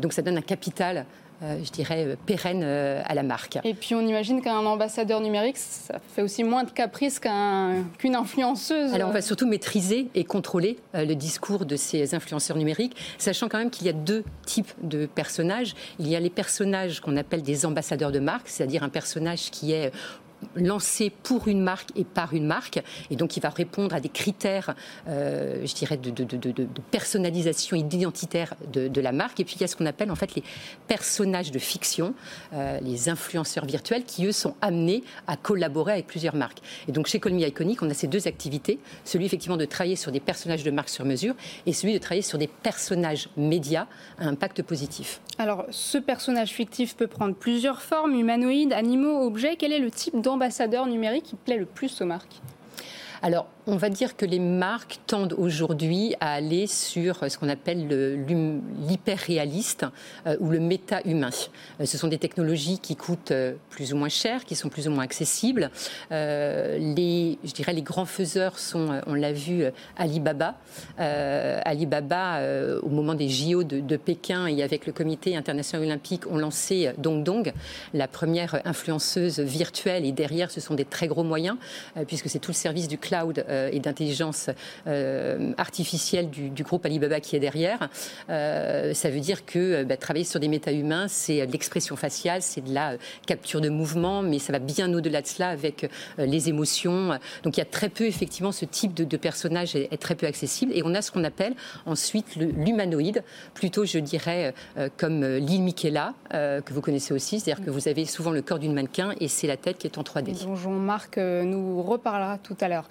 donc, 0.00 0.13
ça 0.14 0.22
donne 0.22 0.38
un 0.38 0.42
capital 0.42 1.06
euh, 1.42 1.58
je 1.64 1.70
dirais, 1.70 2.04
euh, 2.06 2.16
pérenne 2.26 2.62
euh, 2.62 3.02
à 3.04 3.14
la 3.14 3.24
marque. 3.24 3.58
Et 3.64 3.74
puis 3.74 3.96
on 3.96 4.00
imagine 4.00 4.40
qu'un 4.40 4.64
ambassadeur 4.64 5.20
numérique, 5.20 5.56
ça 5.58 6.00
fait 6.14 6.22
aussi 6.22 6.44
moins 6.44 6.62
de 6.62 6.70
caprice 6.70 7.18
qu'une 7.18 8.14
influenceuse. 8.14 8.94
Alors 8.94 9.08
on 9.08 9.12
va 9.12 9.20
surtout 9.20 9.46
maîtriser 9.46 10.08
et 10.14 10.22
contrôler 10.22 10.78
le 10.94 11.14
discours 11.14 11.66
de 11.66 11.74
ces 11.74 12.14
influenceurs 12.14 12.56
numériques, 12.56 12.96
sachant 13.18 13.48
quand 13.48 13.58
même 13.58 13.70
qu'il 13.70 13.86
y 13.86 13.90
a 13.90 13.92
deux 13.92 14.22
types 14.46 14.72
de 14.82 15.06
personnages. 15.06 15.74
Il 15.98 16.08
y 16.08 16.14
a 16.14 16.20
les 16.20 16.30
personnages 16.30 17.00
qu'on 17.00 17.16
appelle 17.16 17.42
des 17.42 17.66
ambassadeurs 17.66 18.12
de 18.12 18.20
marque, 18.20 18.48
c'est-à-dire 18.48 18.84
un 18.84 18.88
personnage 18.88 19.50
qui 19.50 19.72
est 19.72 19.90
lancé 20.54 21.10
pour 21.10 21.48
une 21.48 21.60
marque 21.60 21.90
et 21.96 22.04
par 22.04 22.34
une 22.34 22.46
marque, 22.46 22.82
et 23.10 23.16
donc 23.16 23.36
il 23.36 23.40
va 23.40 23.50
répondre 23.50 23.94
à 23.94 24.00
des 24.00 24.08
critères, 24.08 24.74
euh, 25.08 25.64
je 25.64 25.74
dirais, 25.74 25.96
de, 25.96 26.12
personnalisation 26.90 27.76
identitaire 27.76 28.54
de, 28.72 29.00
la 29.00 29.12
marque. 29.12 29.40
Et 29.40 29.44
puis 29.44 29.56
il 29.56 29.60
y 29.60 29.64
a 29.64 29.66
ce 29.66 29.76
qu'on 29.76 29.86
appelle 29.86 30.10
en 30.10 30.14
fait 30.14 30.34
les 30.34 30.42
personnages 30.88 31.50
de 31.50 31.58
fiction, 31.58 32.14
euh, 32.54 32.78
les 32.80 33.08
influenceurs 33.08 33.66
virtuels, 33.66 34.04
qui 34.04 34.26
eux 34.26 34.32
sont 34.32 34.54
amenés 34.60 35.02
à 35.26 35.36
collaborer 35.36 35.92
avec 35.92 36.06
plusieurs 36.06 36.34
marques. 36.34 36.58
Et 36.88 36.92
donc 36.92 37.06
chez 37.06 37.20
Colmy 37.20 37.42
Iconic, 37.44 37.82
on 37.82 37.90
a 37.90 37.94
ces 37.94 38.06
deux 38.06 38.26
activités, 38.26 38.78
celui 39.04 39.26
effectivement 39.26 39.56
de 39.56 39.64
travailler 39.64 39.96
sur 39.96 40.12
des 40.12 40.20
personnages 40.20 40.64
de 40.64 40.70
marque 40.70 40.88
sur 40.88 41.04
mesure 41.04 41.34
et 41.66 41.72
celui 41.72 41.92
de 41.92 41.98
travailler 41.98 42.22
sur 42.22 42.38
des 42.38 42.48
personnages 42.48 43.28
médias 43.36 43.86
à 44.18 44.26
impact 44.26 44.62
positif. 44.62 45.20
Alors 45.38 45.66
ce 45.70 45.98
personnage 45.98 46.50
fictif 46.50 46.96
peut 46.96 47.06
prendre 47.06 47.34
plusieurs 47.34 47.82
formes, 47.82 48.14
humanoïdes, 48.14 48.72
animaux, 48.72 49.22
objets. 49.22 49.56
Quel 49.56 49.72
est 49.72 49.78
le 49.78 49.90
type 49.90 50.20
d'ambassadeur 50.34 50.86
numérique 50.86 51.24
qui 51.24 51.36
plaît 51.36 51.58
le 51.58 51.66
plus 51.66 52.00
aux 52.00 52.06
marques? 52.06 52.40
On 53.66 53.76
va 53.76 53.88
dire 53.88 54.16
que 54.16 54.26
les 54.26 54.38
marques 54.38 54.98
tendent 55.06 55.34
aujourd'hui 55.38 56.14
à 56.20 56.32
aller 56.32 56.66
sur 56.66 57.30
ce 57.30 57.38
qu'on 57.38 57.48
appelle 57.48 57.88
l'hyper-réaliste 58.88 59.86
euh, 60.26 60.36
ou 60.40 60.50
le 60.50 60.60
méta-humain. 60.60 61.30
Euh, 61.80 61.86
ce 61.86 61.96
sont 61.96 62.08
des 62.08 62.18
technologies 62.18 62.78
qui 62.78 62.94
coûtent 62.94 63.30
euh, 63.30 63.54
plus 63.70 63.92
ou 63.94 63.96
moins 63.96 64.08
cher, 64.08 64.44
qui 64.44 64.54
sont 64.54 64.68
plus 64.68 64.86
ou 64.86 64.90
moins 64.90 65.04
accessibles. 65.04 65.70
les, 66.10 67.38
je 67.44 67.52
dirais 67.52 67.72
les 67.72 67.82
grands 67.82 68.04
faiseurs 68.04 68.58
sont, 68.58 69.00
on 69.06 69.14
l'a 69.14 69.32
vu, 69.32 69.64
Alibaba. 69.96 70.56
Alibaba, 70.98 72.40
au 72.82 72.88
moment 72.88 73.14
des 73.14 73.28
JO 73.28 73.64
de, 73.64 73.96
Pékin 73.96 74.46
et 74.46 74.62
avec 74.62 74.86
le 74.86 74.92
comité 74.92 75.36
international 75.36 75.86
olympique, 75.86 76.26
ont 76.26 76.36
lancé 76.36 76.92
Dong 76.98 77.52
la 77.94 78.08
première 78.08 78.60
influenceuse 78.64 79.40
virtuelle. 79.40 80.04
Et 80.04 80.12
derrière, 80.12 80.50
ce 80.50 80.60
sont 80.60 80.74
des 80.74 80.84
très 80.84 81.06
gros 81.06 81.24
moyens, 81.24 81.56
puisque 82.06 82.28
c'est 82.28 82.38
tout 82.38 82.50
le 82.50 82.56
service 82.56 82.88
du 82.88 82.98
cloud 82.98 83.44
et 83.72 83.80
d'intelligence 83.80 84.50
euh, 84.86 85.52
artificielle 85.58 86.30
du, 86.30 86.62
groupe 86.62 86.86
Alibaba 86.86 87.20
qui 87.20 87.36
est 87.36 87.40
derrière. 87.40 87.90
Euh, 88.30 88.94
ça 88.94 89.10
veut 89.10 89.20
dire 89.20 89.44
que 89.44 89.84
bah, 89.84 89.96
travailler 89.96 90.24
sur 90.24 90.40
des 90.40 90.48
méta-humains, 90.48 91.08
c'est 91.08 91.46
de 91.46 91.52
l'expression 91.52 91.96
faciale, 91.96 92.42
c'est 92.42 92.62
de 92.62 92.72
la 92.72 92.96
capture 93.26 93.60
de 93.60 93.68
mouvement, 93.68 94.22
mais 94.22 94.38
ça 94.38 94.52
va 94.52 94.58
bien 94.58 94.92
au-delà 94.92 95.20
de 95.20 95.26
cela 95.26 95.48
avec 95.48 95.88
les 96.18 96.48
émotions. 96.48 97.18
Donc 97.42 97.56
il 97.56 97.60
y 97.60 97.62
a 97.62 97.66
très 97.66 97.88
peu, 97.88 98.04
effectivement, 98.04 98.52
ce 98.52 98.64
type 98.64 98.94
de, 98.94 99.16
personnage 99.16 99.76
est, 99.76 100.00
très 100.00 100.14
peu 100.14 100.26
accessible. 100.26 100.72
Et 100.74 100.82
on 100.84 100.94
a 100.94 101.02
ce 101.02 101.12
qu'on 101.12 101.24
appelle 101.24 101.54
ensuite 101.86 102.36
l'humanoïde, 102.36 103.22
plutôt, 103.52 103.84
je 103.84 103.98
dirais, 103.98 104.54
comme 104.96 105.24
l'île 105.24 105.62
Michaela, 105.62 106.14
que 106.30 106.72
vous 106.72 106.80
connaissez 106.80 107.12
aussi, 107.12 107.40
c'est-à-dire 107.40 107.64
que 107.64 107.70
vous 107.70 107.88
avez 107.88 108.04
souvent 108.06 108.30
le 108.30 108.42
corps 108.42 108.58
d'une 108.58 108.74
mannequin 108.74 109.14
et 109.20 109.28
c'est 109.28 109.46
la 109.46 109.56
tête 109.56 109.78
qui 109.78 109.86
est 109.86 109.98
en 109.98 110.02
3D. 110.02 110.44
Dont 110.44 110.56
Jean-Marc 110.56 111.18
nous 111.18 111.82
reparlera 111.82 112.38
tout 112.38 112.56
à 112.60 112.68
l'heure. 112.68 112.88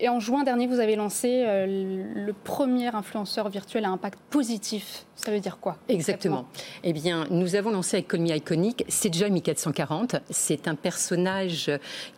Et 0.00 0.08
en 0.08 0.18
juin 0.18 0.44
dernier, 0.44 0.66
vous 0.66 0.80
avez 0.80 0.96
lancé 0.96 1.44
euh, 1.44 1.66
le 1.66 2.32
premier 2.32 2.88
influenceur 2.94 3.50
virtuel 3.50 3.84
à 3.84 3.90
impact 3.90 4.18
positif. 4.30 5.04
Ça 5.24 5.30
veut 5.30 5.40
dire 5.40 5.58
quoi 5.60 5.76
Exactement. 5.88 6.46
Eh 6.82 6.94
bien, 6.94 7.26
nous 7.30 7.54
avons 7.54 7.70
lancé 7.70 7.98
avec 7.98 8.08
Colmy 8.08 8.30
Iconic 8.30 8.84
Seja 8.88 9.28
440. 9.28 10.16
C'est 10.30 10.66
un 10.66 10.74
personnage 10.74 11.70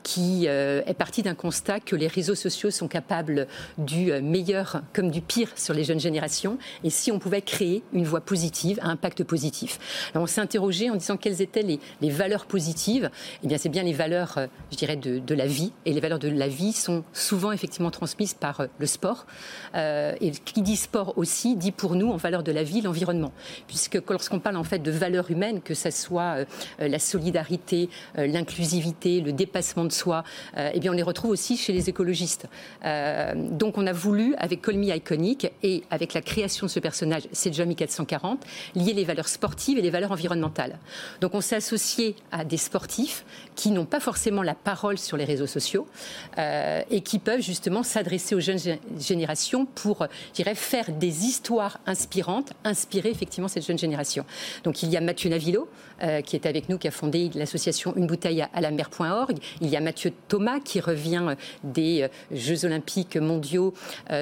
qui 0.05 0.45
euh, 0.47 0.83
est 0.87 0.95
parti 0.95 1.23
d'un 1.23 1.35
constat 1.35 1.81
que 1.81 1.97
les 1.97 2.07
réseaux 2.07 2.37
sociaux 2.37 2.71
sont 2.71 2.87
capables 2.87 3.49
du 3.77 4.13
euh, 4.13 4.21
meilleur 4.23 4.83
comme 4.93 5.11
du 5.11 5.21
pire 5.21 5.49
sur 5.57 5.75
les 5.75 5.83
jeunes 5.83 5.99
générations. 5.99 6.59
Et 6.85 6.91
si 6.91 7.11
on 7.11 7.19
pouvait 7.19 7.43
créer 7.43 7.83
une 7.93 8.05
voie 8.05 8.21
positive, 8.21 8.79
un 8.83 8.91
impact 8.91 9.25
positif. 9.25 9.81
Alors, 10.15 10.23
on 10.23 10.27
s'est 10.29 10.41
interrogé 10.41 10.89
en 10.89 10.95
disant 10.95 11.17
quelles 11.17 11.43
étaient 11.43 11.63
les, 11.63 12.11
valeurs 12.11 12.47
positives. 12.47 13.11
Eh 13.43 13.49
bien, 13.49 13.59
c'est 13.59 13.69
bien 13.69 13.83
les 13.83 13.93
valeurs, 13.93 14.39
je 14.71 14.77
dirais, 14.77 14.97
de, 14.97 15.35
la 15.35 15.47
vie. 15.47 15.73
Et 15.87 15.93
les 15.93 16.01
valeurs 16.01 16.19
de 16.19 16.29
la 16.29 16.49
vie 16.49 16.73
sont 16.73 17.03
souvent 17.13 17.53
effectivement 17.53 17.91
transmise 17.91 18.35
par 18.35 18.61
euh, 18.61 18.67
le 18.79 18.87
sport. 18.87 19.27
Euh, 19.75 20.15
et 20.21 20.31
qui 20.31 20.63
dit 20.63 20.77
sport 20.77 21.15
aussi 21.17 21.57
dit 21.57 21.73
pour 21.73 21.95
nous 21.95 22.11
en 22.11 22.17
valeur 22.17 22.43
de 22.43 22.53
la 22.53 22.63
vie 22.63 22.81
puisque 23.67 23.99
lorsqu'on 24.09 24.41
parle 24.41 24.57
en 24.57 24.65
fait 24.65 24.79
de 24.79 24.91
valeurs 24.91 25.31
humaines, 25.31 25.61
que 25.61 25.75
ce 25.75 25.91
soit 25.91 26.45
euh, 26.81 26.89
la 26.89 26.99
solidarité, 26.99 27.89
l'inclusivité, 28.17 29.21
le 29.21 29.33
dépassement 29.33 29.85
de 29.85 29.93
soi, 29.93 30.25
eh 30.57 30.79
bien 30.81 30.93
on 30.93 30.95
les 30.95 31.03
retrouve 31.03 31.31
aussi 31.31 31.57
chez 31.57 31.73
les 31.73 31.89
écologistes. 31.89 32.47
donc 33.35 33.79
on 33.79 33.87
a 33.87 33.93
voulu 33.93 34.35
avec 34.37 34.61
Colmy 34.63 34.89
Iconic 34.89 35.51
et 35.63 35.83
avec 35.91 36.15
la 36.15 36.21
création 36.21 36.67
de 36.67 36.71
ce 36.71 36.81
personnage, 36.81 37.23
c'est 37.33 37.53
Jamie 37.53 37.77
440, 37.77 38.45
lier 38.75 38.93
les 38.93 39.05
valeurs 39.05 39.29
sportives 39.29 39.79
et 39.79 39.83
les 39.83 39.91
valeurs 39.91 40.13
environnementales. 40.13 40.79
Donc 41.21 41.35
on 41.35 41.41
s'est 41.41 41.57
associé 41.57 42.17
à 42.31 42.45
des 42.45 42.57
sportifs 42.57 43.25
qui 43.55 43.71
n'ont 43.71 43.87
pas 43.87 44.01
forcément 44.01 44.43
la 44.43 44.55
parole 44.55 44.99
sur 44.99 45.17
les 45.17 45.25
réseaux 45.25 45.47
sociaux 45.47 45.87
et 46.39 47.01
qui 47.03 47.19
peuvent 47.19 47.41
justement 47.41 47.83
s'adresser 47.83 48.35
aux 48.35 48.41
jeunes 48.41 48.61
générations 48.99 49.67
pour, 49.67 50.07
je 50.31 50.35
dirais, 50.35 50.55
faire 50.55 50.91
des 50.91 51.27
histoires 51.27 51.79
inspirantes, 51.87 52.53
inspirer 52.83 53.11
effectivement 53.11 53.49
cette 53.49 53.65
jeune 53.65 53.79
génération. 53.79 54.25
Donc 54.65 54.83
il 54.83 54.91
y 54.91 54.97
a 54.97 55.01
Mathieu 55.01 55.31
Navillo, 55.31 55.69
euh, 56.03 56.21
qui 56.21 56.35
est 56.35 56.47
avec 56.47 56.69
nous, 56.69 56.79
qui 56.79 56.89
a 56.89 56.91
fondé 56.91 57.31
l'association 57.35 57.95
Une 57.97 58.09
bouteille 58.09 58.45
à 58.53 58.61
la 58.61 58.73
mer.org. 58.73 59.37
Il 59.61 59.69
y 59.69 59.77
a 59.77 59.81
Mathieu 59.81 60.13
Thomas, 60.27 60.59
qui 60.59 60.81
revient 60.81 61.23
euh, 61.29 61.35
des 61.63 62.03
euh, 62.03 62.09
Jeux 62.33 62.65
olympiques 62.65 63.17
mondiaux 63.17 63.75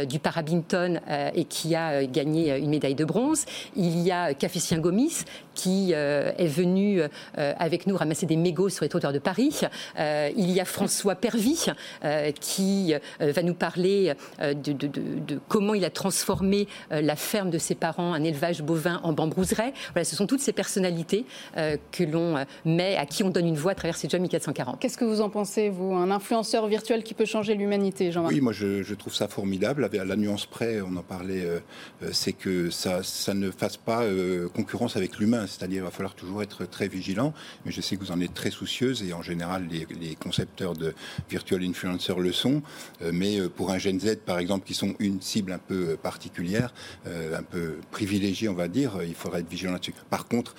du 0.06 0.18
parabinton 0.18 1.00
et 1.34 1.44
qui 1.44 1.74
a 1.74 2.04
gagné 2.04 2.56
une 2.58 2.70
médaille 2.70 2.94
de 2.94 3.04
bronze. 3.04 3.44
Il 3.76 3.98
y 4.00 4.10
a 4.10 4.34
Cafécien 4.34 4.78
Gomis, 4.78 5.24
qui 5.54 5.92
est 5.92 6.46
venu 6.46 7.02
avec 7.34 7.86
nous 7.86 7.96
ramasser 7.96 8.26
des 8.26 8.36
mégots 8.36 8.68
sur 8.68 8.84
les 8.84 8.88
trottoirs 8.88 9.12
de 9.12 9.18
Paris. 9.18 9.60
il 9.98 10.50
y 10.50 10.60
a 10.60 10.64
François 10.64 11.14
Pervy, 11.14 11.66
qui 12.40 12.94
va 13.20 13.42
nous 13.42 13.54
parler 13.54 14.14
de, 14.40 15.40
comment 15.48 15.74
il 15.74 15.84
a 15.84 15.90
transformé 15.90 16.66
la 16.90 17.16
ferme 17.16 17.50
de 17.50 17.58
ses 17.58 17.74
parents, 17.74 18.12
un 18.12 18.24
élevage 18.24 18.62
bovin 18.62 19.00
en 19.02 19.12
bambrouserais. 19.12 19.72
Voilà, 19.94 20.04
ce 20.04 20.16
sont 20.16 20.26
toutes 20.26 20.40
ces 20.40 20.52
personnalités 20.52 21.24
que 21.92 22.04
l'on 22.04 22.44
met, 22.64 22.96
à 22.96 23.06
qui 23.06 23.22
on 23.22 23.30
donne 23.30 23.46
une 23.46 23.56
voix 23.56 23.72
à 23.72 23.74
travers 23.74 23.96
ces 23.96 24.08
jeux 24.08 24.18
1440. 24.18 24.78
Qu'est-ce 24.80 24.98
que 24.98 25.04
vous 25.04 25.20
en 25.20 25.30
pensez, 25.30 25.68
vous 25.68 25.94
Un 25.94 26.10
influenceur 26.10 26.66
virtuel 26.66 27.02
qui 27.02 27.14
peut 27.14 27.24
changer 27.24 27.54
l'humanité, 27.54 28.12
Jean-Marc? 28.12 28.32
Oui, 28.32 28.40
moi 28.40 28.52
je, 28.52 28.94
trouve 28.94 29.14
ça 29.14 29.28
formidable. 29.28 29.88
À 29.92 30.04
la 30.04 30.16
nuance 30.16 30.46
près, 30.46 30.80
on 30.80 30.96
en 30.96 31.02
parlait, 31.02 31.44
euh, 31.44 31.60
euh, 32.02 32.10
c'est 32.12 32.32
que 32.32 32.70
ça, 32.70 33.02
ça 33.02 33.34
ne 33.34 33.50
fasse 33.50 33.76
pas 33.76 34.02
euh, 34.02 34.48
concurrence 34.48 34.96
avec 34.96 35.18
l'humain. 35.18 35.46
C'est-à-dire 35.46 35.78
qu'il 35.78 35.84
va 35.84 35.90
falloir 35.90 36.14
toujours 36.14 36.42
être 36.42 36.66
très 36.66 36.88
vigilant. 36.88 37.32
Mais 37.64 37.72
je 37.72 37.80
sais 37.80 37.96
que 37.96 38.02
vous 38.02 38.12
en 38.12 38.20
êtes 38.20 38.34
très 38.34 38.50
soucieuse 38.50 39.02
et 39.02 39.12
en 39.12 39.22
général, 39.22 39.66
les, 39.70 40.14
concepteurs 40.16 40.74
de 40.74 40.94
virtual 41.30 41.62
influencers 41.62 42.18
le 42.18 42.32
sont. 42.32 42.62
mais 43.12 43.38
pour 43.48 43.70
un 43.70 43.78
Gen 43.78 43.98
Z, 43.98 44.16
par 44.26 44.38
exemple, 44.38 44.66
qui 44.66 44.74
sont 44.74 44.94
une 44.98 45.20
cible 45.20 45.52
un 45.52 45.58
peu 45.58 45.96
particulière, 45.96 46.74
un 47.06 47.42
peu 47.42 47.76
privilégiée, 47.90 48.48
on 48.48 48.54
va 48.54 48.68
dire, 48.68 48.98
il 49.06 49.14
faudra 49.14 49.40
être 49.40 49.48
vigilant 49.48 49.72
là-dessus. 49.72 49.94
Par 50.10 50.26
contre, 50.26 50.54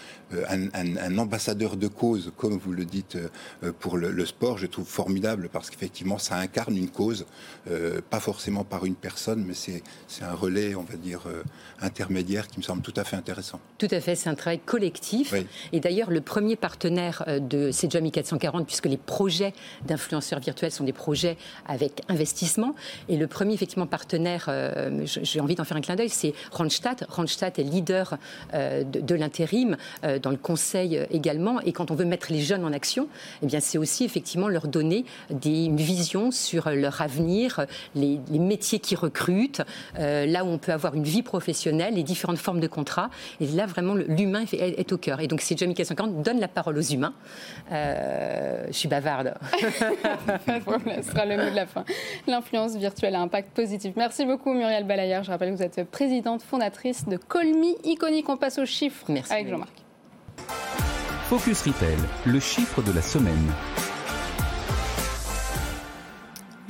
un, 0.50 0.68
un, 0.74 1.01
un 1.02 1.18
ambassadeur 1.18 1.78
de 1.78 1.88
cause, 1.88 2.32
comme 2.38 2.58
vous 2.58 2.74
le 2.74 2.86
dites 2.86 3.18
euh, 3.64 3.72
pour 3.80 3.98
le, 3.98 4.26
sport, 4.26 4.58
je 4.58 4.68
trouve 4.68 4.88
formidable 4.88 5.50
parce 5.52 5.70
qu'effectivement, 5.70 6.18
ça 6.18 6.36
incarne 6.36 6.78
une 6.78 6.90
cause, 6.90 7.26
euh, 7.70 8.02
pas 8.10 8.20
forcément 8.20 8.64
par 8.64 8.86
une 8.86 8.96
personne, 8.96 9.44
mais 9.46 9.54
c'est 9.54 9.82
un 10.24 10.34
relais, 10.34 10.76
on 10.76 10.84
va 10.84 10.96
dire, 10.96 11.24
euh, 11.28 11.44
intermédiaire 11.82 12.48
qui 12.48 12.60
me 12.60 12.64
semble 12.64 12.82
tout 12.82 12.94
à 12.96 13.04
fait 13.04 13.16
intéressant. 13.16 13.60
Tout 13.78 13.88
à 13.90 14.00
fait, 14.00 14.16
c'est 14.16 14.30
un 14.30 14.36
travail 14.36 14.60
collectif. 14.60 15.34
Et 15.74 15.80
d'ailleurs, 15.80 16.12
le 16.12 16.22
premier 16.22 16.56
partenaire 16.56 17.26
de 17.28 17.72
CJAMI 17.72 18.12
440, 18.12 18.68
puisque 18.68 18.86
les 18.86 18.98
projets 18.98 19.54
d'influenceurs 19.86 20.40
virtuels 20.40 20.72
sont 20.72 20.84
des 20.84 20.94
projets 20.94 21.38
avec 21.68 22.02
investissement, 22.10 22.76
et 23.10 23.18
le 23.18 23.28
premier, 23.28 23.54
effectivement, 23.54 23.88
partenaire, 23.88 24.50
j'ai 25.06 25.40
envie 25.40 25.56
d'en 25.56 25.64
faire 25.64 25.78
un 25.78 25.82
clin 25.82 25.96
d'œil, 25.96 26.10
c'est 26.10 26.34
Randstad. 26.52 27.06
Randstad 27.10 27.58
est 27.58 27.64
leader 27.64 28.18
de, 28.54 28.84
de 28.84 29.16
l'intérim 29.16 29.78
dans 30.04 30.30
le 30.30 30.38
conseil 30.38 30.81
euh, 30.94 31.06
également. 31.12 31.60
Et 31.62 31.72
quand 31.72 31.92
on 31.92 31.96
veut 31.96 32.06
mettre 32.06 32.32
les 32.32 32.42
jeunes 32.42 32.64
en 32.64 32.74
action, 32.74 33.08
eh 33.42 33.46
bien, 33.46 33.60
c'est 33.60 33.78
aussi 33.78 34.04
effectivement 34.04 34.48
leur 34.48 34.68
donner 34.68 35.06
des, 35.30 35.66
une 35.66 35.78
vision 35.78 36.32
sur 36.32 36.70
leur 36.70 37.02
avenir, 37.02 37.66
les, 37.96 38.20
métiers 38.32 38.80
qui 38.80 38.96
recrutent, 38.96 39.62
euh, 40.00 40.26
là 40.26 40.44
où 40.44 40.48
on 40.48 40.58
peut 40.58 40.72
avoir 40.72 40.96
une 40.96 41.04
vie 41.04 41.22
professionnelle, 41.22 41.94
les 41.96 42.04
différentes 42.04 42.38
formes 42.38 42.60
de 42.60 42.68
contrats. 42.68 43.10
Et 43.40 43.48
là, 43.48 43.66
vraiment, 43.66 43.94
l'humain 43.94 44.44
est, 44.52 44.92
au 44.92 44.98
cœur. 44.98 45.20
Et 45.22 45.28
donc, 45.28 45.42
c'est 45.42 45.58
Jamie 45.58 45.76
50 45.82 46.22
donne 46.22 46.40
la 46.40 46.48
parole 46.48 46.78
aux 46.78 46.82
humains. 46.82 47.14
Euh, 47.72 48.66
je 48.68 48.74
suis 48.74 48.88
bavarde. 48.88 49.34
Ce 49.62 51.12
sera 51.12 51.26
le 51.26 51.38
mot 51.38 51.50
de 51.50 51.56
la 51.56 51.66
fin. 51.66 51.86
L'influence 52.28 52.76
virtuelle 52.76 53.16
a 53.16 53.20
un 53.20 53.24
impact 53.32 53.52
positif. 53.52 53.94
Merci 53.96 54.26
beaucoup, 54.26 54.54
Muriel 54.54 54.86
Balayer. 54.86 55.22
Je 55.24 55.32
rappelle 55.32 55.52
que 55.52 55.56
vous 55.56 55.64
êtes 55.64 55.90
présidente 55.90 56.42
fondatrice 56.42 57.08
de 57.08 57.16
Colmy 57.18 57.76
Iconique. 57.86 58.28
On 58.28 58.38
passe 58.38 58.60
aux 58.60 58.66
chiffres 58.66 59.06
Merci 59.08 59.34
avec 59.34 59.48
Jean-Marc. 59.48 59.81
Focus 61.32 61.62
Retail, 61.62 61.98
le 62.26 62.42
chiffre 62.42 62.82
de 62.82 62.92
la 62.92 63.02
semaine. 63.02 63.54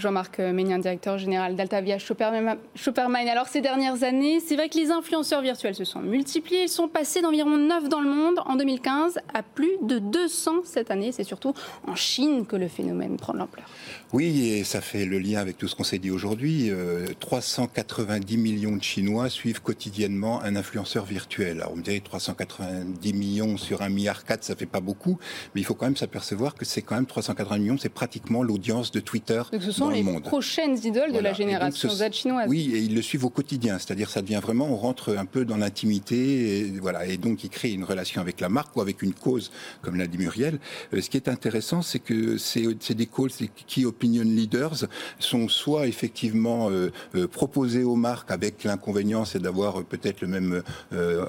Jean-Marc 0.02 0.40
Ménien, 0.40 0.80
directeur 0.80 1.18
général 1.18 1.56
d'Altavia 1.56 1.98
Shoppermine. 1.98 3.30
Alors 3.30 3.48
ces 3.48 3.62
dernières 3.62 4.04
années, 4.04 4.40
c'est 4.40 4.56
vrai 4.56 4.68
que 4.68 4.78
les 4.78 4.92
influenceurs 4.92 5.42
virtuels 5.42 5.76
se 5.76 5.86
sont 5.86 6.02
multipliés. 6.02 6.64
Ils 6.64 6.70
sont 6.70 6.88
passés 6.88 7.22
d'environ 7.22 7.58
9 7.58 7.88
dans 7.88 8.02
le 8.02 8.10
monde 8.10 8.40
en 8.46 8.56
2015 8.56 9.20
à 9.34 9.44
plus 9.44 9.78
de 9.84 10.00
200 10.00 10.64
cette 10.66 10.92
année. 10.92 11.12
C'est 11.12 11.24
surtout 11.24 11.54
en 11.88 11.96
Chine 11.96 12.46
que 12.46 12.56
le 12.56 12.68
phénomène 12.68 13.18
prend 13.18 13.34
de 13.34 13.38
l'ampleur. 13.38 13.66
Oui, 14.14 14.50
et 14.50 14.64
ça 14.64 14.82
fait 14.82 15.06
le 15.06 15.20
lien 15.20 15.40
avec 15.40 15.58
tout 15.58 15.68
ce 15.68 15.76
qu'on 15.76 15.84
s'est 15.84 16.00
dit 16.00 16.12
aujourd'hui. 16.12 16.72
390 17.20 18.36
euh, 18.36 18.38
millions 18.38 18.76
de 18.76 18.84
Chinois 18.84 19.30
suivent 19.30 19.62
quotidiennement 19.62 20.42
un 20.42 20.56
influenceur 20.56 21.06
virtuel. 21.06 21.58
Alors 21.62 21.74
on 21.74 21.78
me 21.78 21.84
dirait 21.84 22.00
390 22.00 23.14
millions 23.14 23.58
sur 23.58 23.82
un 23.82 23.90
milliard 23.90 24.26
4, 24.26 24.44
ça 24.44 24.56
fait 24.56 24.66
pas 24.66 24.82
beaucoup, 24.82 25.18
mais 25.54 25.62
il 25.62 25.64
faut 25.64 25.76
quand 25.76 25.86
même 25.86 25.96
s'apercevoir 25.96 26.56
que 26.56 26.66
c'est 26.66 26.82
quand 26.82 26.96
même 26.96 27.06
380 27.06 27.58
millions, 27.60 27.78
c'est 27.78 27.90
pratiquement 27.90 28.44
l'audience 28.44 28.92
de 28.92 29.00
Twitter 29.00 29.42
Donc 29.52 29.62
ce 29.62 29.72
sont 29.72 29.90
les 29.92 30.04
prochaines 30.22 30.78
idoles 30.84 31.14
de 31.14 31.20
la 31.20 31.34
génération 31.34 31.90
Z 31.90 32.12
chinoise. 32.12 32.48
Oui, 32.50 32.72
et 32.74 32.80
ils 32.80 32.96
le 32.96 33.02
suivent 33.02 33.26
au 33.26 33.30
quotidien, 33.30 33.78
c'est-à-dire 33.80 34.10
ça 34.10 34.22
devient 34.22 34.40
vraiment, 34.42 34.68
on 34.68 34.78
rentre 34.78 35.16
un 35.16 35.26
peu 35.26 35.46
dans 35.46 35.58
l'intimité, 35.58 36.60
et 36.60 36.80
voilà, 36.82 37.06
et 37.06 37.18
donc 37.18 37.44
ils 37.44 37.50
créent 37.50 37.74
une 37.74 37.84
relation 37.84 38.22
avec 38.22 38.40
la 38.40 38.50
marque 38.50 38.76
ou 38.76 38.82
avec 38.82 39.02
une 39.02 39.14
cause, 39.14 39.52
comme 39.82 39.98
l'a 39.98 40.08
dit 40.08 40.18
Muriel. 40.18 40.60
Euh, 40.94 41.02
ce 41.02 41.10
qui 41.10 41.18
est 41.18 41.28
intéressant, 41.28 41.82
c'est 41.82 42.00
que 42.00 42.38
c'est 42.38 42.94
des 42.94 43.06
causes 43.06 43.38
qui 43.68 43.86
opinion 43.86 44.24
leaders 44.24 44.86
sont 45.20 45.48
soit 45.48 45.88
effectivement 45.88 46.70
euh, 46.70 46.92
euh, 47.16 47.28
proposés 47.28 47.84
aux 47.84 47.96
marques 47.96 48.32
avec 48.32 48.64
l'inconvénient, 48.64 49.26
c'est 49.26 49.40
d'avoir 49.40 49.80
euh, 49.80 49.84
peut-être 49.84 50.22
le 50.22 50.28
même 50.28 50.64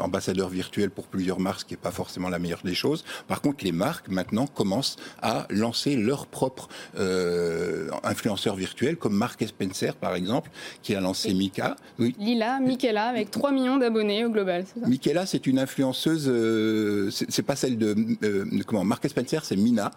ambassadeur 0.00 0.48
virtuel 0.48 0.90
pour 0.90 1.06
plusieurs 1.06 1.40
marques, 1.40 1.60
ce 1.60 1.64
qui 1.64 1.74
n'est 1.74 1.80
pas 1.80 1.90
forcément 1.90 2.28
la 2.28 2.38
meilleure 2.38 2.62
des 2.64 2.74
choses. 2.74 3.04
Par 3.28 3.40
contre, 3.40 3.64
les 3.64 3.72
marques 3.72 4.08
maintenant 4.08 4.46
commencent 4.46 4.96
à 5.20 5.46
lancer 5.50 5.96
leur 5.96 6.26
propre 6.26 6.68
influenceur 8.52 8.56
virtuel, 8.56 8.96
comme 8.96 9.14
Mark 9.14 9.42
Spencer 9.46 9.94
par 9.96 10.14
exemple, 10.14 10.50
qui 10.82 10.94
a 10.94 11.00
lancé 11.00 11.34
Mika. 11.34 11.76
Oui. 11.98 12.14
Lila, 12.18 12.60
Michaela, 12.60 13.06
avec 13.06 13.30
3 13.30 13.52
millions 13.52 13.78
d'abonnés 13.78 14.24
au 14.24 14.30
global. 14.30 14.64
Michaela, 14.86 15.26
c'est 15.26 15.46
une 15.46 15.58
influenceuse, 15.58 16.30
c'est 17.28 17.42
pas 17.42 17.56
celle 17.56 17.78
de, 17.78 17.94
comment 18.66 18.84
Mark 18.84 19.06
Spencer, 19.08 19.44
c'est 19.44 19.56
Mina, 19.56 19.90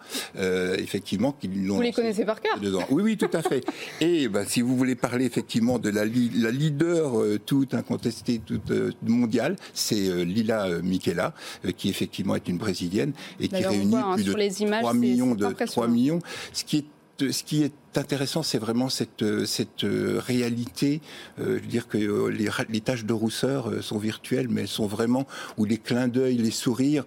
effectivement, 0.78 1.32
qui 1.32 1.48
l'ont. 1.48 1.76
Vous 1.76 1.82
les 1.82 1.92
connaissez 1.92 2.24
par 2.24 2.40
cœur 2.40 2.58
oui, 2.90 3.02
oui, 3.02 3.16
tout 3.16 3.30
à 3.32 3.42
fait. 3.42 3.64
Et 4.00 4.28
bah, 4.28 4.44
si 4.46 4.60
vous 4.60 4.76
voulez 4.76 4.94
parler 4.94 5.24
effectivement 5.24 5.78
de 5.78 5.90
la, 5.90 6.04
la 6.04 6.50
leader 6.50 7.20
euh, 7.20 7.38
toute 7.44 7.74
incontestée, 7.74 8.40
toute 8.44 8.70
euh, 8.70 8.92
mondiale, 9.02 9.56
c'est 9.74 10.08
euh, 10.08 10.22
Lila 10.22 10.68
Michela, 10.82 11.34
qui 11.76 11.88
effectivement 11.88 12.36
est 12.36 12.48
une 12.48 12.58
brésilienne 12.58 13.12
et 13.40 13.48
qui 13.48 13.64
réunit 13.64 13.96
hein, 13.96 14.14
plus 14.14 14.24
de 14.24 14.32
3 14.80 14.94
millions 14.94 15.34
de 15.34 15.46
3 15.46 15.88
millions, 15.88 16.20
ce 16.52 16.64
qui 16.64 16.78
est 16.78 16.84
ce 17.18 17.42
qui 17.42 17.62
est 17.62 17.72
intéressant, 17.96 18.42
c'est 18.42 18.58
vraiment 18.58 18.88
cette, 18.88 19.22
euh, 19.22 19.46
cette 19.46 19.84
euh, 19.84 20.20
réalité. 20.24 21.00
Euh, 21.38 21.56
je 21.58 21.62
veux 21.62 21.68
dire 21.68 21.88
que 21.88 22.28
les, 22.28 22.48
les 22.68 22.80
tâches 22.80 23.04
de 23.04 23.12
rousseur 23.12 23.82
sont 23.82 23.98
virtuelles, 23.98 24.48
mais 24.50 24.62
elles 24.62 24.68
sont 24.68 24.86
vraiment 24.86 25.26
où 25.56 25.64
les 25.64 25.78
clins 25.78 26.08
d'œil, 26.08 26.36
les 26.36 26.50
sourires, 26.50 27.04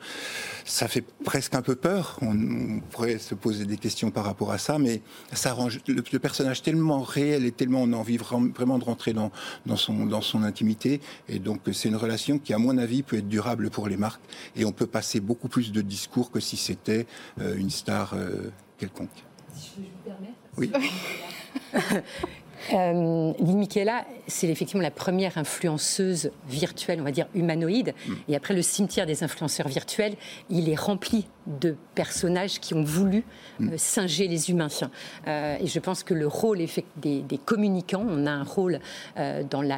ça 0.66 0.88
fait 0.88 1.04
presque 1.24 1.54
un 1.54 1.62
peu 1.62 1.76
peur. 1.76 2.18
On, 2.22 2.80
pourrait 2.92 3.20
se 3.20 3.36
poser 3.36 3.66
des 3.66 3.78
questions 3.78 4.10
par 4.10 4.26
rapport 4.26 4.52
à 4.52 4.58
ça, 4.58 4.80
mais 4.80 5.02
ça 5.34 5.54
rend 5.54 5.68
le, 5.88 6.20
personnage 6.20 6.62
tellement 6.64 7.02
réel 7.02 7.46
et 7.46 7.52
tellement 7.52 7.82
on 7.84 7.94
a 7.94 7.96
envie 7.96 8.18
vraiment 8.18 8.80
de 8.80 8.84
rentrer 8.84 9.14
dans, 9.14 9.32
dans, 9.66 9.76
son, 9.76 10.06
dans 10.06 10.22
son 10.22 10.44
intimité. 10.44 11.02
Et 11.28 11.40
donc, 11.40 11.62
c'est 11.72 11.90
une 11.90 11.96
relation 11.96 12.40
qui, 12.40 12.54
à 12.54 12.58
mon 12.58 12.78
avis, 12.78 13.04
peut 13.04 13.18
être 13.18 13.28
durable 13.28 13.70
pour 13.70 13.88
les 13.88 13.98
marques. 13.98 14.22
Et 14.56 14.66
on 14.66 14.72
peut 14.72 14.88
passer 14.88 15.20
beaucoup 15.20 15.50
plus 15.50 15.72
de 15.72 15.82
discours 15.82 16.32
que 16.32 16.40
si 16.40 16.58
c'était 16.58 17.06
une 17.40 17.70
star 17.70 18.16
quelconque. 18.78 19.29
Si 19.60 19.72
je 19.78 19.82
me 19.82 20.16
permettre. 20.16 20.36
Oui. 20.58 20.72
Euh, 22.74 23.34
Michela, 23.40 24.06
c'est 24.28 24.48
effectivement 24.48 24.84
la 24.84 24.92
première 24.92 25.38
influenceuse 25.38 26.32
virtuelle, 26.48 27.00
on 27.00 27.04
va 27.04 27.12
dire 27.12 27.28
humanoïde. 27.34 27.94
Mm. 28.06 28.14
Et 28.28 28.36
après 28.36 28.54
le 28.54 28.62
cimetière 28.62 29.06
des 29.06 29.24
influenceurs 29.24 29.68
virtuels, 29.68 30.16
il 30.50 30.70
est 30.70 30.76
rempli 30.76 31.28
de 31.50 31.76
personnages 31.96 32.60
qui 32.60 32.74
ont 32.74 32.84
voulu 32.84 33.24
mm. 33.60 33.70
euh, 33.70 33.74
singer 33.78 34.28
les 34.28 34.50
humains. 34.50 34.68
Euh, 35.28 35.58
et 35.60 35.68
je 35.68 35.80
pense 35.80 36.04
que 36.04 36.14
le 36.14 36.28
rôle 36.28 36.60
des, 36.98 37.22
des 37.22 37.38
communicants, 37.38 38.06
on 38.08 38.28
a 38.28 38.32
un 38.32 38.44
rôle 38.44 38.80
euh, 39.18 39.44
dans 39.50 39.62
le 39.62 39.70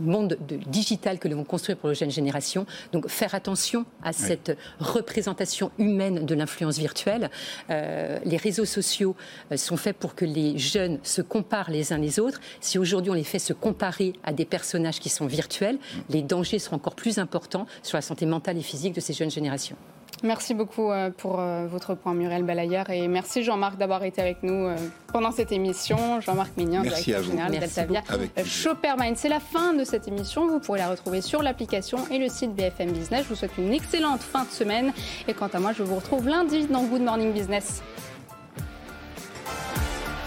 monde 0.00 0.38
digital 0.66 1.18
que 1.18 1.28
nous 1.28 1.34
allons 1.34 1.44
construire 1.44 1.76
pour 1.76 1.90
les 1.90 1.94
jeunes 1.94 2.10
générations. 2.10 2.66
Donc 2.92 3.08
faire 3.08 3.34
attention 3.34 3.84
à 4.02 4.12
cette 4.12 4.56
représentation 4.78 5.70
humaine 5.78 6.24
de 6.24 6.34
l'influence 6.34 6.78
virtuelle. 6.78 7.30
les 7.68 8.36
réseaux 8.36 8.64
sociaux 8.64 9.14
sont 9.56 9.76
faits 9.76 9.96
pour 9.96 10.14
que 10.14 10.24
les 10.24 10.58
jeunes 10.58 10.98
se 11.02 11.22
comparent 11.22 11.70
les 11.70 11.92
uns 11.92 11.98
les 11.98 12.18
autres. 12.18 12.40
Si 12.60 12.78
aujourd'hui 12.78 13.10
on 13.10 13.14
les 13.14 13.24
fait 13.24 13.38
se 13.38 13.52
comparer 13.52 14.14
à 14.24 14.32
des 14.32 14.44
personnages 14.44 15.00
qui 15.00 15.08
sont 15.08 15.26
virtuels, 15.26 15.76
mm. 15.76 15.98
les 16.10 16.22
dangers 16.22 16.58
seront 16.58 16.76
encore 16.76 16.94
plus 16.94 17.18
importants 17.18 17.66
sur 17.82 17.96
la 17.96 18.02
santé 18.02 18.26
mentale 18.26 18.56
et 18.56 18.62
physique 18.62 18.94
de 18.94 19.00
ces 19.00 19.12
jeunes 19.12 19.30
générations. 19.30 19.76
Merci 20.22 20.52
beaucoup 20.52 20.90
euh, 20.90 21.10
pour 21.10 21.40
euh, 21.40 21.66
votre 21.66 21.94
point, 21.94 22.12
Muriel 22.12 22.42
Balayer. 22.42 22.82
Et 22.90 23.08
merci 23.08 23.42
Jean-Marc 23.42 23.78
d'avoir 23.78 24.04
été 24.04 24.20
avec 24.20 24.42
nous 24.42 24.66
euh, 24.66 24.76
pendant 25.12 25.32
cette 25.32 25.50
émission. 25.50 26.20
Jean-Marc 26.20 26.56
Mignon, 26.58 26.82
directeur 26.82 27.22
général 27.22 27.58
d'Altavia 27.58 28.02
Shoppermine. 28.44 29.16
C'est 29.16 29.30
la 29.30 29.40
fin 29.40 29.72
de 29.72 29.84
cette 29.84 30.08
émission. 30.08 30.46
Vous 30.46 30.60
pourrez 30.60 30.80
la 30.80 30.90
retrouver 30.90 31.22
sur 31.22 31.42
l'application 31.42 31.98
et 32.10 32.18
le 32.18 32.28
site 32.28 32.54
BFM 32.54 32.92
Business. 32.92 33.24
Je 33.24 33.28
vous 33.30 33.34
souhaite 33.34 33.56
une 33.56 33.72
excellente 33.72 34.20
fin 34.20 34.44
de 34.44 34.50
semaine. 34.50 34.92
Et 35.26 35.32
quant 35.32 35.48
à 35.52 35.58
moi, 35.58 35.72
je 35.72 35.82
vous 35.82 35.96
retrouve 35.96 36.28
lundi 36.28 36.66
dans 36.66 36.84
Good 36.84 37.02
Morning 37.02 37.32
Business. 37.32 37.82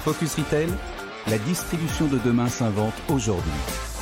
Focus 0.04 0.36
Retail, 0.36 0.70
la 1.28 1.38
distribution 1.38 2.08
de 2.08 2.18
demain 2.26 2.48
s'invente 2.48 2.96
aujourd'hui. 3.10 3.93